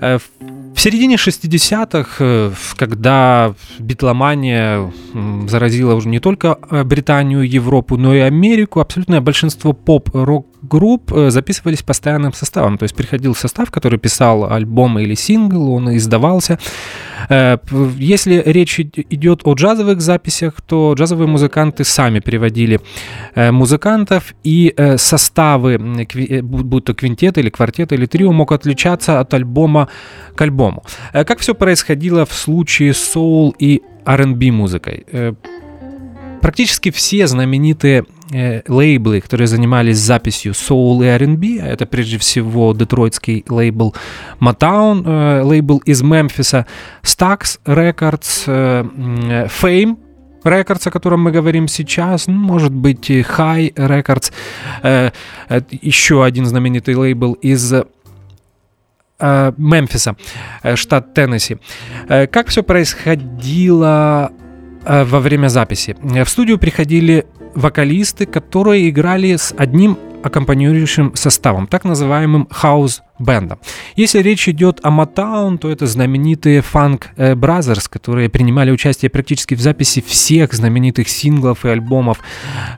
Э, 0.00 0.18
середине 0.76 1.16
60-х, 1.16 2.16
э, 2.18 2.52
когда 2.76 3.54
битломания 3.78 4.92
заразила 5.46 5.94
уже 5.94 6.08
не 6.08 6.18
только 6.18 6.58
Британию, 6.84 7.48
Европу, 7.48 7.96
но 7.96 8.14
и 8.14 8.18
Америку, 8.18 8.80
абсолютное 8.80 9.20
большинство 9.20 9.72
поп-рок 9.72 10.46
групп 10.62 11.12
э, 11.12 11.30
записывались 11.30 11.82
постоянным 11.82 12.32
составом. 12.32 12.78
То 12.78 12.84
есть 12.84 12.94
приходил 12.94 13.34
состав, 13.34 13.70
который 13.70 13.98
писал 13.98 14.50
альбомы 14.52 15.02
или 15.02 15.14
сингл, 15.14 15.72
он 15.72 15.96
издавался. 15.96 16.58
Если 17.28 18.42
речь 18.44 18.80
идет 18.80 19.42
о 19.44 19.54
джазовых 19.54 20.00
записях, 20.00 20.60
то 20.60 20.94
джазовые 20.94 21.28
музыканты 21.28 21.84
сами 21.84 22.18
переводили 22.18 22.80
музыкантов, 23.36 24.34
и 24.42 24.74
составы, 24.96 25.78
будь 26.42 26.84
то 26.84 26.94
квинтет 26.94 27.38
или 27.38 27.48
квартет 27.48 27.92
или 27.92 28.06
трио, 28.06 28.32
мог 28.32 28.50
отличаться 28.50 29.20
от 29.20 29.32
альбома 29.34 29.88
к 30.34 30.40
альбому. 30.40 30.82
Э, 31.12 31.24
как 31.24 31.38
все 31.38 31.54
происходило 31.54 32.24
в 32.24 32.32
случае 32.32 32.94
соул 32.94 33.54
и 33.58 33.82
R&B 34.04 34.50
музыкой? 34.50 35.04
Э, 35.12 35.34
практически 36.40 36.90
все 36.90 37.26
знаменитые 37.26 38.04
э, 38.32 38.62
лейблы, 38.68 39.20
которые 39.20 39.46
занимались 39.46 39.98
записью 39.98 40.52
soul 40.52 41.04
и 41.04 41.08
R&B, 41.08 41.60
а 41.60 41.66
это 41.66 41.86
прежде 41.86 42.18
всего 42.18 42.72
детройтский 42.72 43.44
лейбл 43.48 43.94
Motown, 44.40 45.04
э, 45.04 45.42
лейбл 45.42 45.78
из 45.78 46.02
Мемфиса, 46.02 46.66
Stax 47.02 47.58
Records, 47.64 48.44
э, 48.46 49.46
Fame, 49.62 49.96
Records, 50.44 50.88
о 50.88 50.90
котором 50.90 51.22
мы 51.22 51.30
говорим 51.30 51.68
сейчас, 51.68 52.26
ну, 52.26 52.34
может 52.34 52.72
быть, 52.72 53.10
High 53.10 53.74
Records, 53.74 54.32
еще 55.70 56.24
один 56.24 56.46
знаменитый 56.46 56.96
лейбл 56.96 57.34
из 57.34 57.72
Мемфиса, 59.20 60.16
штат 60.74 61.14
Теннесси. 61.14 61.58
Как 62.08 62.48
все 62.48 62.64
происходило 62.64 64.32
во 64.84 65.20
время 65.20 65.46
записи? 65.46 65.96
В 66.02 66.28
студию 66.28 66.58
приходили 66.58 67.24
вокалисты, 67.54 68.26
которые 68.26 68.88
играли 68.88 69.36
с 69.36 69.54
одним 69.56 69.98
аккомпанирующим 70.22 71.12
составом, 71.14 71.66
так 71.66 71.84
называемым 71.84 72.48
хаус-бендом. 72.50 73.58
Если 73.96 74.20
речь 74.20 74.48
идет 74.48 74.80
о 74.82 74.90
Motown, 74.90 75.58
то 75.58 75.70
это 75.70 75.86
знаменитые 75.86 76.60
Funk 76.60 77.02
Brothers, 77.16 77.88
которые 77.90 78.28
принимали 78.28 78.70
участие 78.70 79.10
практически 79.10 79.54
в 79.54 79.60
записи 79.60 80.00
всех 80.00 80.52
знаменитых 80.52 81.08
синглов 81.08 81.64
и 81.64 81.68
альбомов 81.68 82.18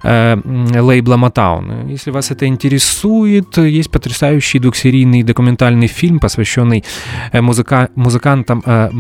э, 0.03 0.37
лейбла 0.81 1.17
Motown. 1.17 1.91
Если 1.91 2.11
вас 2.11 2.31
это 2.31 2.47
интересует, 2.47 3.57
есть 3.59 3.91
потрясающий 3.91 4.59
двухсерийный 4.59 5.23
документальный 5.23 5.87
фильм, 5.87 6.19
посвященный 6.21 6.85
э, 7.33 7.41
музыка 7.41 7.91
музыкантам 7.95 8.63
э, 8.65 8.91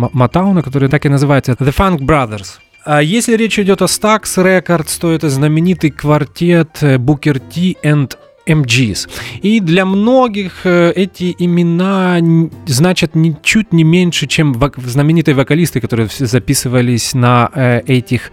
который 0.62 0.88
так 0.88 1.06
и 1.06 1.08
называется 1.08 1.52
The 1.52 1.74
Funk 1.74 2.00
Brothers. 2.00 2.63
А 2.84 3.02
если 3.02 3.34
речь 3.36 3.58
идет 3.58 3.80
о 3.80 3.86
Stax 3.86 4.22
Records, 4.36 5.00
то 5.00 5.10
это 5.10 5.30
знаменитый 5.30 5.90
квартет 5.90 6.82
э, 6.82 6.96
Booker 6.96 7.38
T 7.38 7.76
and 7.82 8.12
MGs. 8.46 9.08
И 9.40 9.60
для 9.60 9.86
многих 9.86 10.66
э, 10.66 10.92
эти 10.94 11.34
имена 11.38 12.18
значат 12.66 13.14
ничуть 13.14 13.72
не 13.72 13.84
меньше, 13.84 14.26
чем 14.26 14.60
знаменитые 14.76 15.34
вокалисты, 15.34 15.80
которые 15.80 16.10
записывались 16.18 17.14
на 17.14 17.50
э, 17.54 17.80
этих 17.86 18.30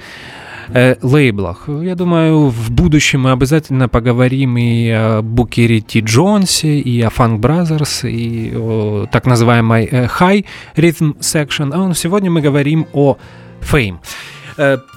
лейблах. 1.02 1.68
Я 1.68 1.96
думаю, 1.96 2.48
в 2.48 2.72
будущем 2.72 3.22
мы 3.22 3.32
обязательно 3.32 3.90
поговорим 3.90 4.58
и 4.58 4.90
о 4.90 5.22
Букере 5.22 5.82
Ти 5.82 6.00
Джонсе, 6.00 6.80
и 6.80 7.02
о 7.02 7.10
Funk 7.10 7.40
Brothers, 7.40 8.10
и 8.10 8.56
о 8.56 9.06
так 9.12 9.26
называемой 9.26 9.86
High 9.88 10.46
Rhythm 10.78 11.18
Section. 11.20 11.72
А 11.74 11.94
сегодня 11.94 12.32
мы 12.32 12.40
говорим 12.40 12.88
о 12.94 13.18
Fame. 13.60 13.98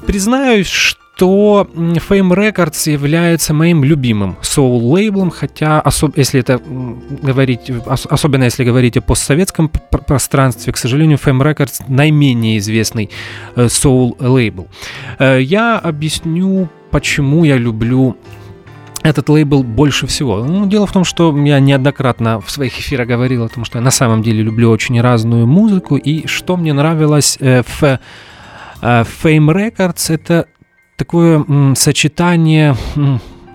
Признаюсь, 0.06 0.68
что 0.68 1.04
то 1.16 1.68
Fame 1.74 2.34
Records 2.34 2.90
является 2.90 3.54
моим 3.54 3.84
любимым 3.84 4.36
соул-лейблом, 4.42 5.30
хотя, 5.30 5.80
особ, 5.80 6.16
если 6.16 6.40
это 6.40 6.60
говорить, 7.22 7.70
особенно 7.86 8.44
если 8.44 8.64
говорить 8.64 8.96
о 8.96 9.00
постсоветском 9.00 9.68
пространстве, 9.68 10.72
к 10.72 10.76
сожалению, 10.76 11.18
Fame 11.18 11.40
Records 11.40 11.84
наименее 11.86 12.58
известный 12.58 13.10
э, 13.54 13.68
соул-лейбл. 13.68 14.66
Э, 15.18 15.40
я 15.40 15.78
объясню, 15.78 16.68
почему 16.90 17.44
я 17.44 17.58
люблю 17.58 18.16
этот 19.04 19.28
лейбл 19.28 19.62
больше 19.62 20.08
всего? 20.08 20.42
Ну, 20.44 20.66
дело 20.66 20.86
в 20.86 20.92
том, 20.92 21.04
что 21.04 21.36
я 21.44 21.60
неоднократно 21.60 22.40
в 22.40 22.50
своих 22.50 22.76
эфирах 22.80 23.06
говорил 23.06 23.44
о 23.44 23.48
том, 23.48 23.64
что 23.64 23.78
я 23.78 23.84
на 23.84 23.92
самом 23.92 24.22
деле 24.22 24.42
люблю 24.42 24.68
очень 24.70 25.00
разную 25.00 25.46
музыку, 25.46 25.96
и 25.96 26.26
что 26.26 26.56
мне 26.56 26.72
нравилось 26.72 27.36
э, 27.40 27.62
в 27.62 28.00
Fame 28.84 29.48
Records, 29.48 30.12
это 30.12 30.46
такое 30.96 31.74
сочетание, 31.74 32.76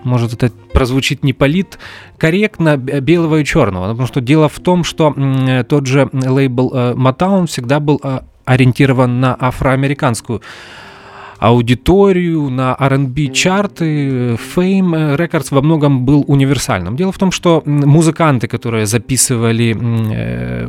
может 0.04 0.32
это 0.32 0.50
прозвучит 0.72 1.22
не 1.22 1.32
полит, 1.32 1.78
корректно 2.18 2.76
белого 2.76 3.40
и 3.40 3.44
черного. 3.44 3.90
Потому 3.90 4.06
что 4.06 4.20
дело 4.20 4.48
в 4.48 4.58
том, 4.60 4.84
что 4.84 5.14
тот 5.68 5.86
же 5.86 6.08
лейбл 6.12 6.72
э, 6.74 6.94
Motown 6.94 7.46
всегда 7.46 7.80
был 7.80 8.00
э, 8.02 8.20
ориентирован 8.44 9.20
на 9.20 9.36
афроамериканскую 9.38 10.42
аудиторию, 11.40 12.50
на 12.50 12.76
R&B 12.78 13.28
чарты. 13.32 14.34
Fame 14.54 15.16
Records 15.16 15.48
во 15.50 15.62
многом 15.62 16.04
был 16.04 16.24
универсальным. 16.28 16.96
Дело 16.96 17.12
в 17.12 17.18
том, 17.18 17.32
что 17.32 17.62
музыканты, 17.64 18.46
которые 18.46 18.84
записывали, 18.86 19.76
э, 20.12 20.68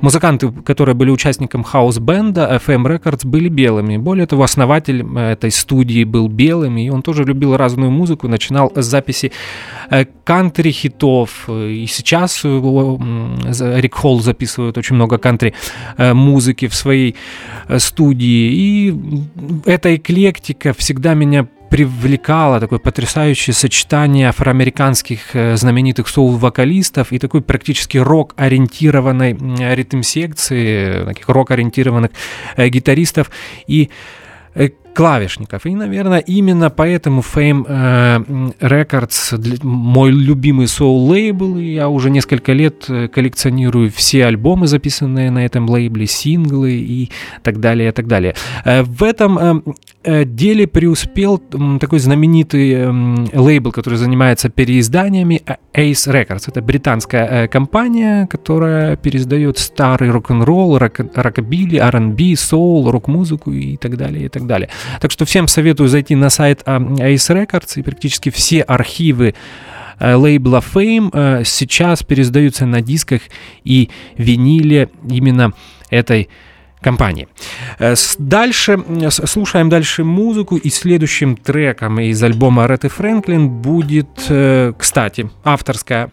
музыканты, 0.00 0.50
которые 0.64 0.94
были 0.94 1.10
участником 1.10 1.62
хаус-бенда 1.62 2.60
FM 2.66 2.86
Records, 2.86 3.26
были 3.26 3.48
белыми. 3.48 3.98
Более 3.98 4.26
того, 4.26 4.42
основатель 4.42 5.04
э, 5.04 5.32
этой 5.32 5.50
студии 5.50 6.04
был 6.04 6.28
белым, 6.28 6.78
и 6.78 6.88
он 6.88 7.02
тоже 7.02 7.24
любил 7.24 7.56
разную 7.56 7.90
музыку, 7.90 8.26
начинал 8.26 8.72
с 8.74 8.86
записи 8.86 9.32
э, 10.26 10.32
кантри-хитов. 10.32 11.48
И 11.48 11.86
сейчас 11.88 12.44
Рик 12.44 13.94
Холл 13.94 14.20
записывает 14.20 14.78
очень 14.78 14.96
много 14.96 15.18
кантри-музыки 15.18 16.68
в 16.68 16.74
своей 16.74 17.16
студии. 17.78 18.50
И 18.52 18.94
этой 19.64 19.96
эклектика 19.96 20.72
всегда 20.72 21.14
меня 21.14 21.46
привлекало 21.68 22.60
такое 22.60 22.78
потрясающее 22.78 23.54
сочетание 23.54 24.28
афроамериканских 24.28 25.34
э, 25.34 25.56
знаменитых 25.56 26.08
соул-вокалистов 26.08 27.12
и 27.12 27.18
такой 27.18 27.42
практически 27.42 27.98
рок-ориентированной 27.98 29.36
ритм-секции, 29.74 31.04
таких 31.04 31.28
рок-ориентированных 31.28 32.10
э, 32.56 32.68
гитаристов 32.68 33.30
и 33.66 33.84
э, 33.84 34.25
клавишников. 34.96 35.66
И, 35.66 35.74
наверное, 35.74 36.20
именно 36.20 36.70
поэтому 36.70 37.20
Fame 37.20 37.66
э, 37.68 38.18
Records 38.60 39.60
мой 39.62 40.10
любимый 40.10 40.66
соул-лейбл. 40.66 41.58
Я 41.58 41.90
уже 41.90 42.08
несколько 42.08 42.54
лет 42.54 42.86
э, 42.88 43.08
коллекционирую 43.08 43.90
все 43.90 44.24
альбомы, 44.24 44.66
записанные 44.66 45.30
на 45.30 45.44
этом 45.44 45.68
лейбле, 45.68 46.06
синглы 46.06 46.72
и 46.72 47.10
так 47.42 47.60
далее, 47.60 47.90
и 47.90 47.92
так 47.92 48.06
далее. 48.06 48.34
Э, 48.64 48.82
в 48.84 49.02
этом 49.02 49.62
деле 50.04 50.68
преуспел 50.68 51.38
такой 51.80 51.98
знаменитый 51.98 52.86
лейбл, 53.32 53.72
который 53.72 53.98
занимается 53.98 54.48
переизданиями 54.48 55.42
Ace 55.74 56.06
Records. 56.06 56.44
Это 56.46 56.62
британская 56.62 57.48
компания, 57.48 58.28
которая 58.28 58.96
переиздает 58.96 59.58
старый 59.58 60.10
рок-н-ролл, 60.10 60.78
рокобили, 60.78 61.78
R&B, 61.78 62.36
соул, 62.36 62.88
рок-музыку 62.90 63.50
и 63.52 63.76
так 63.76 63.96
далее, 63.96 64.26
и 64.26 64.28
так 64.28 64.46
далее. 64.46 64.68
Так 65.00 65.10
что 65.10 65.24
всем 65.24 65.48
советую 65.48 65.88
зайти 65.88 66.14
на 66.14 66.30
сайт 66.30 66.62
а, 66.64 66.78
Ace 66.78 67.34
Records, 67.34 67.78
и 67.78 67.82
практически 67.82 68.30
все 68.30 68.62
архивы 68.62 69.34
э, 69.98 70.14
лейбла 70.14 70.62
Fame 70.74 71.10
э, 71.12 71.44
сейчас 71.44 72.02
пересдаются 72.02 72.66
на 72.66 72.80
дисках 72.80 73.22
и 73.64 73.90
виниле 74.16 74.90
именно 75.08 75.52
этой 75.90 76.28
компании. 76.80 77.28
Э, 77.78 77.94
дальше, 78.18 78.78
слушаем 79.10 79.68
дальше 79.68 80.04
музыку, 80.04 80.56
и 80.56 80.70
следующим 80.70 81.36
треком 81.36 81.98
из 82.00 82.22
альбома 82.22 82.64
Ареты 82.64 82.88
Фрэнклин 82.88 83.48
будет, 83.48 84.08
кстати, 84.78 85.30
авторская 85.44 86.10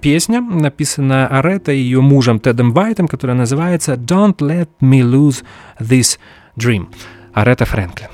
песня, 0.00 0.40
написанная 0.40 1.26
Арета 1.26 1.72
и 1.72 1.78
ее 1.78 2.00
мужем 2.00 2.38
Тедом 2.38 2.72
Вайтом, 2.72 3.08
которая 3.08 3.36
называется 3.36 3.94
«Don't 3.94 4.38
let 4.38 4.68
me 4.80 5.02
lose 5.02 5.44
this 5.80 6.18
dream». 6.56 6.88
Арета 7.32 7.64
Фрэнклин. 7.64 8.08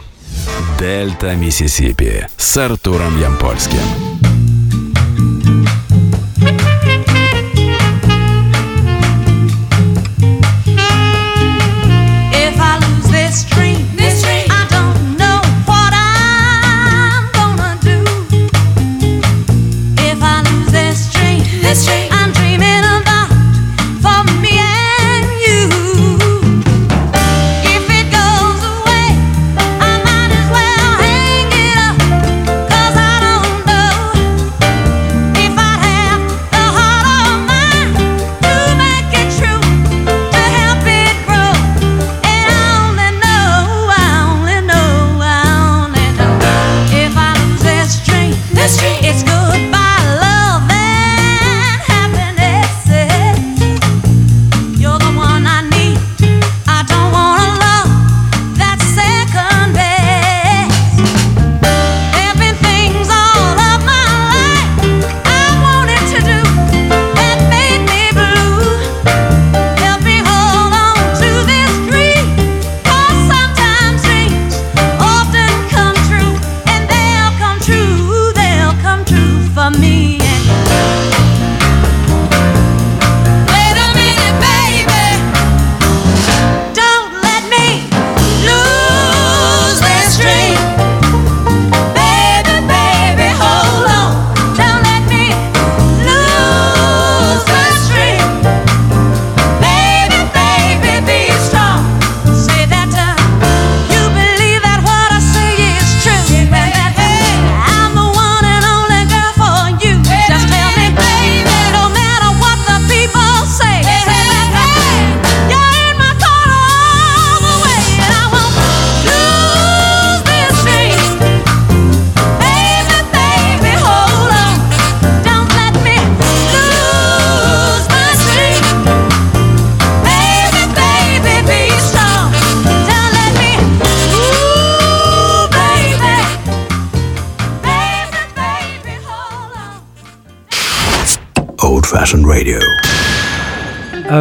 Дельта 0.79 1.35
Миссисипи 1.35 2.29
с 2.37 2.57
Артуром 2.57 3.19
Ямпольским. 3.21 4.16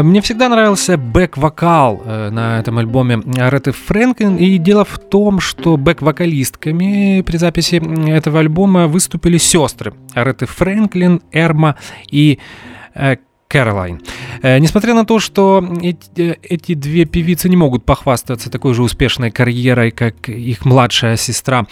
Мне 0.04 0.22
всегда 0.22 0.50
нравился 0.50 0.98
бэк-вокал 0.98 2.04
на 2.06 2.60
этом 2.60 2.78
альбоме 2.78 3.22
Ареты 3.38 3.72
Фрэнклин. 3.72 4.38
И 4.38 4.58
дело 4.58 4.86
в 4.86 4.98
том, 4.98 5.40
что 5.40 5.78
бэк-вокалистками 5.78 7.22
при 7.22 7.38
записи 7.38 7.82
этого 8.10 8.40
альбома 8.40 8.88
выступили 8.88 9.38
сестры 9.38 9.94
Ареты 10.14 10.46
Фрэнклин, 10.46 11.22
Эрма 11.32 11.76
и 12.10 12.40
Кэролайн. 13.48 14.02
Э, 14.42 14.58
несмотря 14.60 14.94
на 14.94 15.06
то, 15.06 15.20
что 15.20 15.64
эти, 15.82 16.32
э, 16.32 16.36
эти 16.42 16.74
две 16.74 17.06
певицы 17.06 17.48
не 17.48 17.56
могут 17.56 17.86
похвастаться 17.86 18.50
такой 18.50 18.74
же 18.74 18.84
успешной 18.84 19.32
карьерой, 19.32 19.92
как 19.92 20.30
их 20.30 20.66
младшая 20.66 21.16
сестра, 21.16 21.66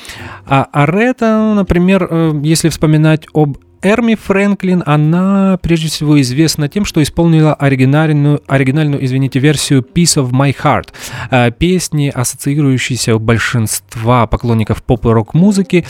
а 0.45 0.67
Арета, 0.71 1.53
например, 1.55 2.07
э, 2.09 2.39
если 2.43 2.69
вспоминать 2.69 3.25
об 3.33 3.57
Эрми 3.83 4.15
Фрэнклин, 4.15 4.81
она 4.85 5.59
прежде 5.61 5.89
всего 5.89 6.19
известна 6.21 6.69
тем, 6.69 6.85
что 6.85 7.03
исполнила 7.03 7.53
оригинальную, 7.53 8.41
оригинальную 8.47 9.03
извините, 9.03 9.39
версию 9.39 9.81
Piece 9.81 10.15
of 10.15 10.31
My 10.31 10.55
Heart, 10.55 10.93
э, 11.31 11.51
песни, 11.51 12.09
ассоциирующейся 12.13 13.15
у 13.15 13.19
большинства 13.19 14.25
поклонников 14.27 14.81
поп 14.83 15.05
и 15.05 15.09
рок-музыки 15.09 15.85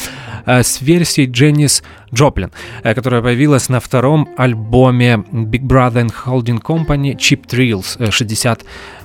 э, 0.45 0.63
с 0.63 0.81
версией 0.81 1.29
Дженнис 1.29 1.83
Джоплин, 2.11 2.51
э, 2.83 2.95
которая 2.95 3.21
появилась 3.21 3.69
на 3.69 3.79
втором 3.79 4.27
альбоме 4.37 5.23
Big 5.31 5.61
Brother 5.61 6.07
and 6.07 6.13
Holding 6.25 6.61
Company 6.61 7.15
Cheap 7.15 7.45
Thrills 7.47 8.11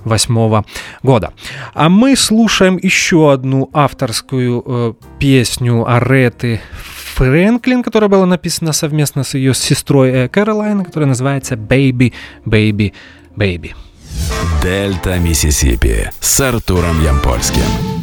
68 0.04 0.62
года. 1.02 1.32
А 1.74 1.88
мы 1.88 2.16
слушаем 2.16 2.78
еще 2.80 3.32
одну 3.32 3.70
авторскую 3.72 4.96
песню 5.18 5.88
Ареты 5.88 6.61
Фрэнклин, 7.18 7.82
которая 7.82 8.08
была 8.08 8.26
написана 8.26 8.72
совместно 8.72 9.24
с 9.24 9.34
ее 9.34 9.52
сестрой 9.52 10.11
э, 10.11 10.28
Кэролайн, 10.28 10.84
которая 10.84 11.08
называется 11.08 11.56
«Baby, 11.56 12.12
Baby, 12.44 12.92
Baby». 13.34 13.72
Дельта 14.62 15.18
Миссисипи 15.18 16.11
с 16.20 16.40
Артуром 16.40 17.02
Ямпольским. 17.02 17.97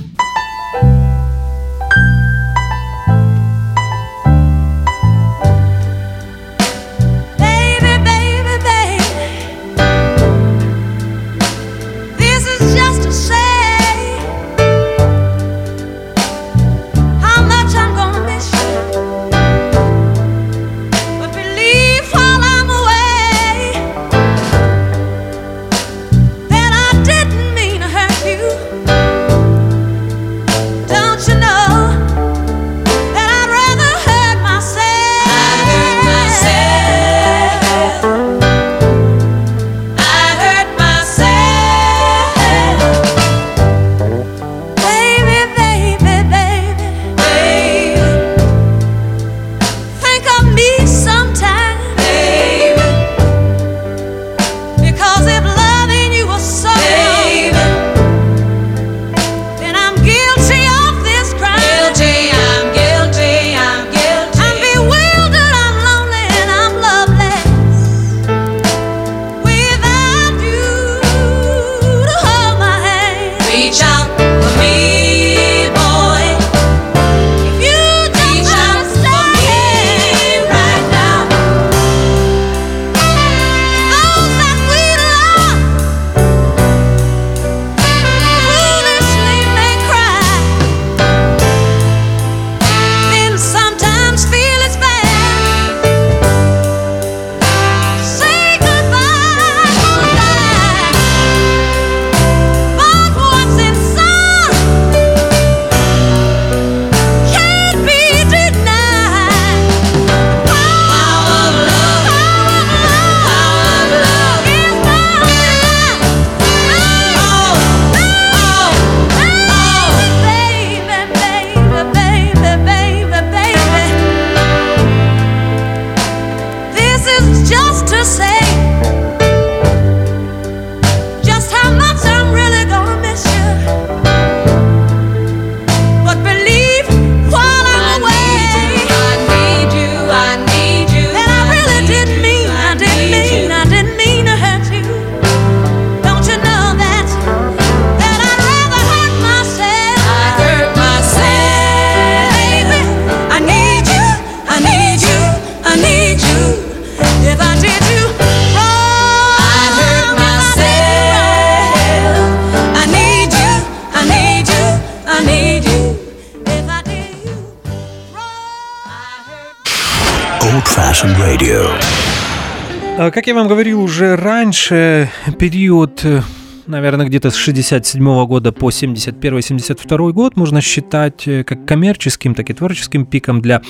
А, 173.00 173.10
как 173.10 173.26
я 173.26 173.34
вам 173.34 173.48
говорил 173.48 173.82
уже 173.82 174.16
раньше, 174.16 175.10
период 175.40 176.06
э, 176.06 176.22
наверное, 176.68 177.08
где-то 177.08 177.32
с 177.32 177.36
67 177.36 178.28
года 178.28 178.52
по 178.52 178.70
71-72 178.70 180.12
год 180.12 180.38
можно 180.38 180.62
считать 180.62 181.28
э, 181.28 181.44
как 181.44 181.66
коммерческим, 181.66 182.36
так 182.36 182.48
и 182.52 182.54
творческим 182.54 183.08
пиком 183.08 183.42
для 183.42 183.64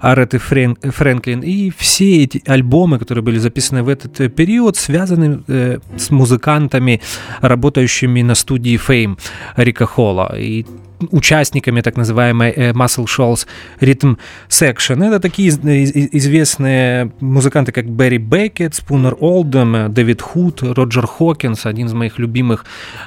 Ареты 0.00 0.38
Френ, 0.38 0.78
Фрэнклин. 0.80 1.40
И 1.40 1.70
все 1.76 2.24
эти 2.24 2.42
альбомы, 2.46 2.98
которые 2.98 3.22
были 3.22 3.36
записаны 3.36 3.82
в 3.82 3.90
этот 3.90 4.18
э, 4.22 4.30
период, 4.30 4.78
связаны 4.78 5.42
с 5.46 6.10
музыкантами, 6.10 7.02
работающими 7.42 8.22
на 8.22 8.34
студии 8.34 8.80
Fame 8.80 9.18
Рика 9.56 9.84
Холла. 9.84 10.34
И 10.38 10.64
участниками 11.10 11.80
так 11.80 11.96
называемой 11.96 12.50
э, 12.50 12.72
Muscle 12.72 13.06
Shoals 13.06 13.46
Rhythm 13.80 14.18
Section. 14.48 15.04
Это 15.06 15.20
такие 15.20 15.50
известные 15.50 17.12
музыканты, 17.20 17.72
как 17.72 17.88
Берри 17.88 18.18
Беккет, 18.18 18.74
Спунер 18.74 19.16
Олдем, 19.20 19.92
Дэвид 19.92 20.22
Худ, 20.22 20.62
Роджер 20.62 21.06
Хокинс, 21.06 21.66
один 21.66 21.86
из 21.86 21.92
моих 21.92 22.18
любимых 22.18 22.64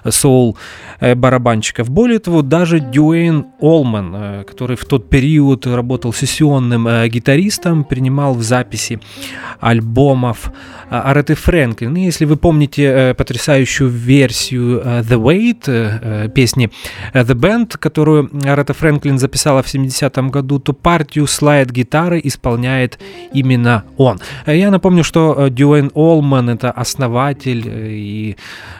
соул-барабанщиков. 0.07 1.89
Более 1.89 2.19
того, 2.19 2.41
даже 2.41 2.79
Дюэйн 2.79 3.45
Олман, 3.59 4.43
который 4.45 4.77
в 4.77 4.85
тот 4.85 5.09
период 5.09 5.65
работал 5.67 6.13
сессионным 6.13 6.87
гитаристом, 7.09 7.83
принимал 7.83 8.33
в 8.33 8.43
записи 8.43 8.99
альбомов 9.59 10.51
Ареты 10.89 11.35
Фрэнклин. 11.35 11.95
И 11.97 12.05
если 12.05 12.25
вы 12.25 12.37
помните 12.37 13.13
потрясающую 13.17 13.89
версию 13.89 14.81
The 14.81 15.17
Wait, 15.21 16.31
песни 16.31 16.69
The 17.13 17.33
Band, 17.33 17.77
которую 17.87 18.29
Арета 18.43 18.73
Фрэнклин 18.73 19.17
записала 19.17 19.61
в 19.63 19.73
70-м 19.73 20.29
году, 20.29 20.59
то 20.59 20.73
партию 20.73 21.25
слайд-гитары 21.25 22.19
исполняет 22.21 22.99
именно 23.31 23.85
он. 23.95 24.19
Я 24.45 24.71
напомню, 24.71 25.03
что 25.03 25.47
Дюэйн 25.49 25.91
Олман— 25.93 26.49
это 26.51 26.69
основатель 26.69 27.63
и 27.65 28.35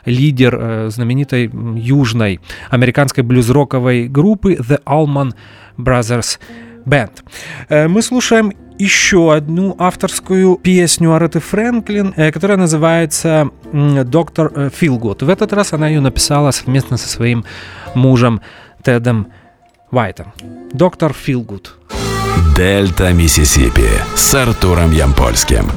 лидер 0.05 0.89
знаменитой 0.89 1.49
южной 1.75 2.41
американской 2.69 3.23
блюз-роковой 3.23 4.09
группы 4.09 4.55
The 4.55 4.83
Allman 4.83 5.33
Brothers 5.77 6.39
Band. 6.85 7.87
Мы 7.87 8.01
слушаем 8.01 8.51
еще 8.79 9.33
одну 9.33 9.75
авторскую 9.79 10.55
песню 10.57 11.13
Ареты 11.13 11.39
Фрэнклин, 11.39 12.13
э, 12.15 12.31
которая 12.31 12.57
называется 12.57 13.49
«Доктор 13.71 14.69
Филгуд». 14.69 15.23
В 15.23 15.29
этот 15.29 15.53
раз 15.53 15.73
она 15.73 15.87
ее 15.87 15.99
написала 15.99 16.51
совместно 16.51 16.97
со 16.97 17.09
своим 17.09 17.43
мужем 17.95 18.41
Тедом 18.83 19.27
Уайтом. 19.91 20.33
«Доктор 20.71 21.13
Филгуд». 21.13 21.75
Дельта 22.55 23.13
Миссисипи 23.13 23.89
с 24.15 24.33
Артуром 24.35 24.91
Ямпольским. 24.91 25.71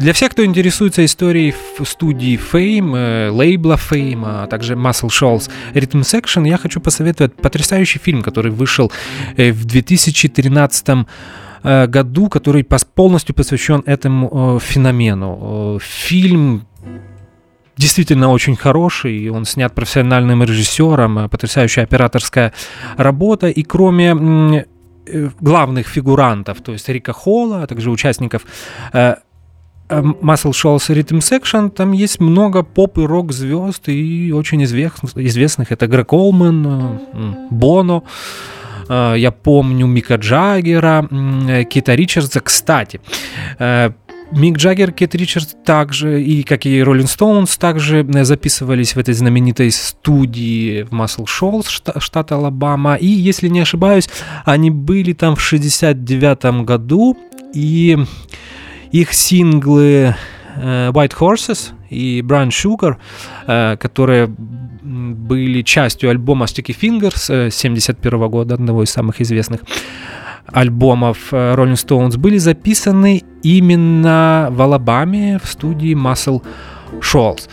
Для 0.00 0.12
всех, 0.12 0.32
кто 0.32 0.44
интересуется 0.44 1.04
историей 1.04 1.54
в 1.78 1.84
студии 1.84 2.38
Fame, 2.38 2.96
э, 2.96 3.30
лейбла 3.30 3.74
Fame, 3.74 4.22
а 4.24 4.46
также 4.46 4.74
Muscle 4.74 5.08
Shoals 5.08 5.50
Rhythm 5.74 6.02
Section, 6.02 6.48
я 6.48 6.58
хочу 6.58 6.80
посоветовать 6.80 7.34
потрясающий 7.34 7.98
фильм, 7.98 8.22
который 8.22 8.50
вышел 8.50 8.92
э, 9.36 9.52
в 9.52 9.64
2013 9.64 10.88
э, 11.62 11.86
году, 11.86 12.28
который 12.28 12.64
полностью 12.94 13.34
посвящен 13.34 13.82
этому 13.86 14.58
феномену. 14.58 15.78
Фильм 15.82 16.66
действительно 17.76 18.30
очень 18.30 18.56
хороший, 18.56 19.28
он 19.30 19.44
снят 19.44 19.74
профессиональным 19.74 20.42
режиссером, 20.42 21.28
потрясающая 21.30 21.84
операторская 21.84 22.52
работа, 22.96 23.48
и 23.48 23.62
кроме 23.62 24.66
главных 25.40 25.86
фигурантов, 25.86 26.60
то 26.62 26.72
есть 26.72 26.88
Рика 26.88 27.12
Холла, 27.12 27.62
а 27.62 27.66
также 27.66 27.90
участников 27.90 28.42
Muscle 29.88 30.52
Shoals 30.52 30.88
Rhythm 30.88 31.18
Section, 31.18 31.70
там 31.70 31.92
есть 31.92 32.20
много 32.20 32.62
поп 32.62 32.98
и 32.98 33.02
рок 33.02 33.32
звезд 33.32 33.88
и 33.88 34.32
очень 34.32 34.64
известных. 34.64 35.72
Это 35.72 35.86
Грег 35.86 36.12
Олман, 36.12 37.00
Боно, 37.50 38.02
я 38.88 39.30
помню 39.30 39.86
Мика 39.86 40.16
Джаггера, 40.16 41.08
Кита 41.70 41.94
Ричардса. 41.94 42.40
Кстати, 42.40 43.00
Мик 44.32 44.56
Джаггер, 44.56 44.90
Кит 44.90 45.14
Ричардс 45.14 45.54
также, 45.64 46.20
и 46.20 46.42
как 46.42 46.66
и 46.66 46.82
Роллинг 46.82 47.08
Стоунс, 47.08 47.56
также 47.56 48.04
записывались 48.24 48.96
в 48.96 48.98
этой 48.98 49.14
знаменитой 49.14 49.70
студии 49.70 50.82
в 50.82 50.90
Muscle 50.90 51.26
Shoals, 51.26 52.00
штата 52.00 52.34
Алабама. 52.34 52.96
И, 52.96 53.06
если 53.06 53.46
не 53.46 53.60
ошибаюсь, 53.60 54.08
они 54.44 54.72
были 54.72 55.12
там 55.12 55.36
в 55.36 55.40
69 55.40 56.64
году, 56.64 57.16
и 57.54 57.96
их 59.00 59.12
синглы 59.12 60.14
White 60.56 61.14
Horses 61.18 61.72
и 61.90 62.22
Brown 62.22 62.48
Sugar, 62.48 62.96
которые 63.78 64.28
были 64.28 65.62
частью 65.62 66.10
альбома 66.10 66.46
Sticky 66.46 66.74
Fingers 66.78 67.50
71 67.50 68.28
года, 68.28 68.54
одного 68.54 68.82
из 68.82 68.90
самых 68.90 69.20
известных 69.20 69.60
альбомов 70.46 71.32
Rolling 71.32 71.74
Stones, 71.74 72.16
были 72.16 72.38
записаны 72.38 73.22
именно 73.42 74.48
в 74.50 74.62
Алабаме 74.62 75.38
в 75.42 75.46
студии 75.46 75.94
Muscle 75.94 76.42
Shoals. 77.00 77.48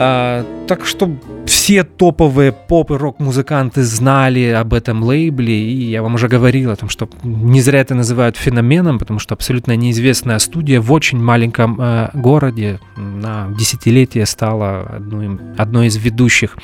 А, 0.00 0.46
так 0.68 0.86
что 0.86 1.10
все 1.46 1.82
топовые 1.82 2.52
поп 2.52 2.92
и 2.92 2.94
рок-музыканты 2.94 3.82
знали 3.82 4.44
об 4.50 4.72
этом 4.72 5.02
лейбле, 5.02 5.54
и 5.54 5.90
я 5.90 6.02
вам 6.02 6.14
уже 6.14 6.28
говорил 6.28 6.70
о 6.70 6.76
том, 6.76 6.88
что 6.88 7.08
не 7.24 7.60
зря 7.60 7.80
это 7.80 7.96
называют 7.96 8.36
феноменом, 8.36 9.00
потому 9.00 9.18
что 9.18 9.34
абсолютно 9.34 9.74
неизвестная 9.76 10.38
студия 10.38 10.80
в 10.80 10.92
очень 10.92 11.18
маленьком 11.18 11.80
э, 11.80 12.10
городе 12.14 12.78
на 12.96 13.48
десятилетие 13.58 14.24
стала 14.26 14.82
одной, 14.82 15.36
одной 15.56 15.86
из 15.88 15.96
ведущих 15.96 16.56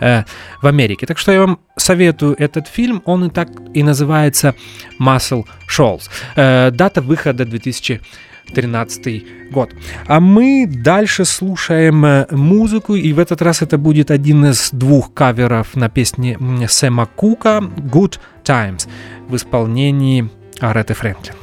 э, 0.00 0.24
в 0.60 0.66
Америке. 0.66 1.06
Так 1.06 1.18
что 1.18 1.30
я 1.30 1.40
вам 1.40 1.60
советую 1.76 2.34
этот 2.36 2.66
фильм, 2.66 3.02
он 3.04 3.26
и 3.26 3.30
так 3.30 3.50
и 3.72 3.84
называется 3.84 4.54
Muscle 5.00 5.44
Shoals. 5.70 6.10
Э, 6.34 6.70
дата 6.72 7.02
выхода 7.02 7.44
2000 7.44 8.00
2013 8.46 9.50
год. 9.50 9.70
А 10.06 10.20
мы 10.20 10.66
дальше 10.66 11.24
слушаем 11.24 12.04
э, 12.04 12.26
музыку, 12.30 12.94
и 12.94 13.12
в 13.12 13.18
этот 13.18 13.42
раз 13.42 13.62
это 13.62 13.78
будет 13.78 14.10
один 14.10 14.44
из 14.46 14.70
двух 14.72 15.12
каверов 15.12 15.74
на 15.74 15.88
песни 15.88 16.36
Сэма 16.68 17.06
Кука 17.06 17.60
«Good 17.62 18.18
Times» 18.44 18.88
в 19.28 19.36
исполнении 19.36 20.28
Ареты 20.60 20.94
Фрэнклин. 20.94 21.34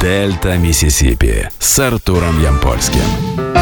Дельта 0.00 0.56
Миссисипи 0.56 1.48
с 1.58 1.78
Артуром 1.78 2.40
Ямпольским. 2.42 3.55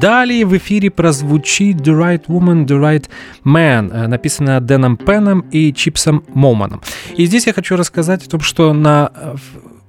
Далее 0.00 0.46
в 0.46 0.56
эфире 0.56 0.90
прозвучит 0.90 1.76
The 1.76 1.92
Right 1.92 2.26
Woman, 2.26 2.66
The 2.66 2.80
Right 2.80 3.08
Man, 3.44 3.90
э, 3.92 4.06
написано 4.06 4.60
Дэном 4.60 4.96
Пеном 4.96 5.40
и 5.52 5.74
Чипсом 5.74 6.24
Моманом. 6.34 6.80
И 7.18 7.26
здесь 7.26 7.46
я 7.46 7.52
хочу 7.52 7.76
рассказать 7.76 8.26
о 8.26 8.30
том, 8.30 8.40
что 8.40 8.72
на 8.72 9.10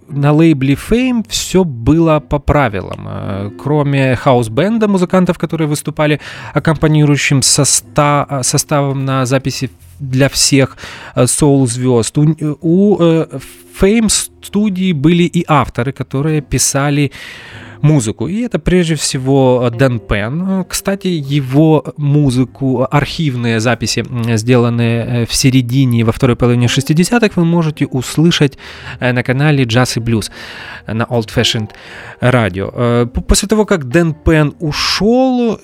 на 0.10 0.34
лейбле 0.34 0.74
Fame 0.74 1.26
все 1.30 1.64
было 1.64 2.20
по 2.20 2.40
правилам. 2.40 3.08
Э, 3.08 3.52
кроме 3.58 4.18
хаус-бенда, 4.18 4.90
музыкантов, 4.90 5.38
которые 5.38 5.70
выступали 5.70 6.20
аккомпанирующим 6.54 7.42
состав, 7.42 8.46
составом 8.46 9.06
на 9.06 9.26
записи 9.26 9.70
для 10.00 10.28
всех 10.28 10.76
э, 11.16 11.26
соул-звезд, 11.26 12.18
у, 12.18 12.36
у 12.62 12.98
Fame 13.80 14.10
студии 14.44 14.92
были 14.92 15.24
и 15.24 15.46
авторы, 15.48 15.94
которые 15.94 16.42
писали 16.42 17.12
музыку. 17.82 18.28
И 18.28 18.42
это 18.42 18.60
прежде 18.60 18.96
всего 18.96 19.70
Дэн 19.70 20.00
Пен. 20.00 20.66
Кстати, 20.68 21.08
его 21.08 21.84
музыку, 21.98 22.88
архивные 22.90 23.60
записи, 23.60 24.06
сделанные 24.36 25.06
э, 25.06 25.26
в 25.26 25.34
середине, 25.34 26.04
во 26.04 26.12
второй 26.12 26.36
половине 26.36 26.68
60-х, 26.68 27.34
вы 27.36 27.46
можете 27.46 27.86
услышать 27.86 28.58
э, 29.00 29.12
на 29.14 29.24
канале 29.24 29.64
Jazz 29.64 29.98
и 29.98 30.00
Blues 30.00 30.32
на 30.88 31.04
Old 31.04 31.30
Fashioned 31.36 31.70
Radio. 32.22 32.72
Э, 32.74 33.06
после 33.06 33.48
того, 33.48 33.66
как 33.66 33.88
Дэн 33.88 34.14
Пен 34.14 34.54
ушел, 34.60 35.60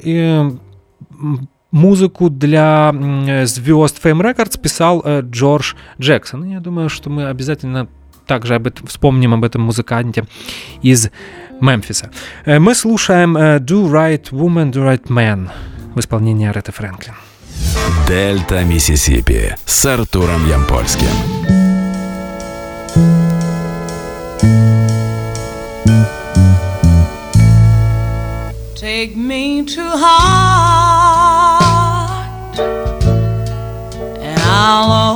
музыку 1.72 2.30
для 2.30 2.93
звезд 3.45 4.03
Fame 4.03 4.22
Records 4.22 4.59
писал 4.59 5.03
Джордж 5.22 5.74
Джексон. 5.99 6.45
Я 6.45 6.59
думаю, 6.59 6.89
что 6.89 7.09
мы 7.09 7.28
обязательно 7.28 7.88
также 8.28 8.55
об 8.55 8.68
этом, 8.68 8.86
вспомним 8.86 9.34
об 9.34 9.43
этом 9.43 9.63
музыканте 9.63 10.26
из 10.82 11.09
Мемфиса. 11.61 12.09
Э, 12.45 12.59
мы 12.59 12.75
слушаем 12.75 13.37
э, 13.37 13.57
Do 13.59 13.89
Right 13.89 14.31
Woman, 14.31 14.71
Do 14.71 14.83
Right 14.85 15.07
Man 15.07 15.49
в 15.95 15.99
исполнении 15.99 16.47
Ареты 16.47 16.71
Фрэнклин. 16.71 17.15
Дельта 18.07 18.63
Миссисипи 18.63 19.55
с 19.65 19.85
Артуром 19.85 20.47
Ямпольским. 20.47 21.07
Take 28.75 29.15
me 29.17 29.65
to 29.65 29.81
heart 29.97 31.27
And 34.21 34.39
I'll 34.45 35.06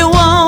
you 0.00 0.08
want. 0.08 0.39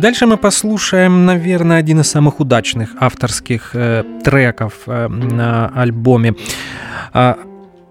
Дальше 0.00 0.26
мы 0.26 0.36
послушаем, 0.36 1.24
наверное, 1.26 1.78
один 1.78 2.00
из 2.00 2.10
самых 2.10 2.40
удачных 2.40 2.90
авторских 2.98 3.70
э, 3.74 4.04
треков 4.24 4.72
э, 4.86 5.08
на 5.08 5.68
альбоме. 5.68 6.34
Э, 7.14 7.34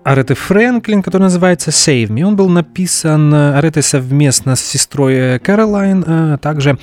Ареты 0.03 0.35
Фрэнклин, 0.35 1.01
который 1.01 1.23
называется 1.23 1.71
«Save 1.71 2.09
Me». 2.09 2.23
Он 2.23 2.35
был 2.35 2.49
написан 2.49 3.33
э, 3.33 3.57
Аретой 3.57 3.81
совместно 3.81 4.55
с 4.55 4.61
сестрой 4.61 5.13
э, 5.15 5.39
Кэролайн, 5.39 6.03
а 6.07 6.37
также 6.37 6.77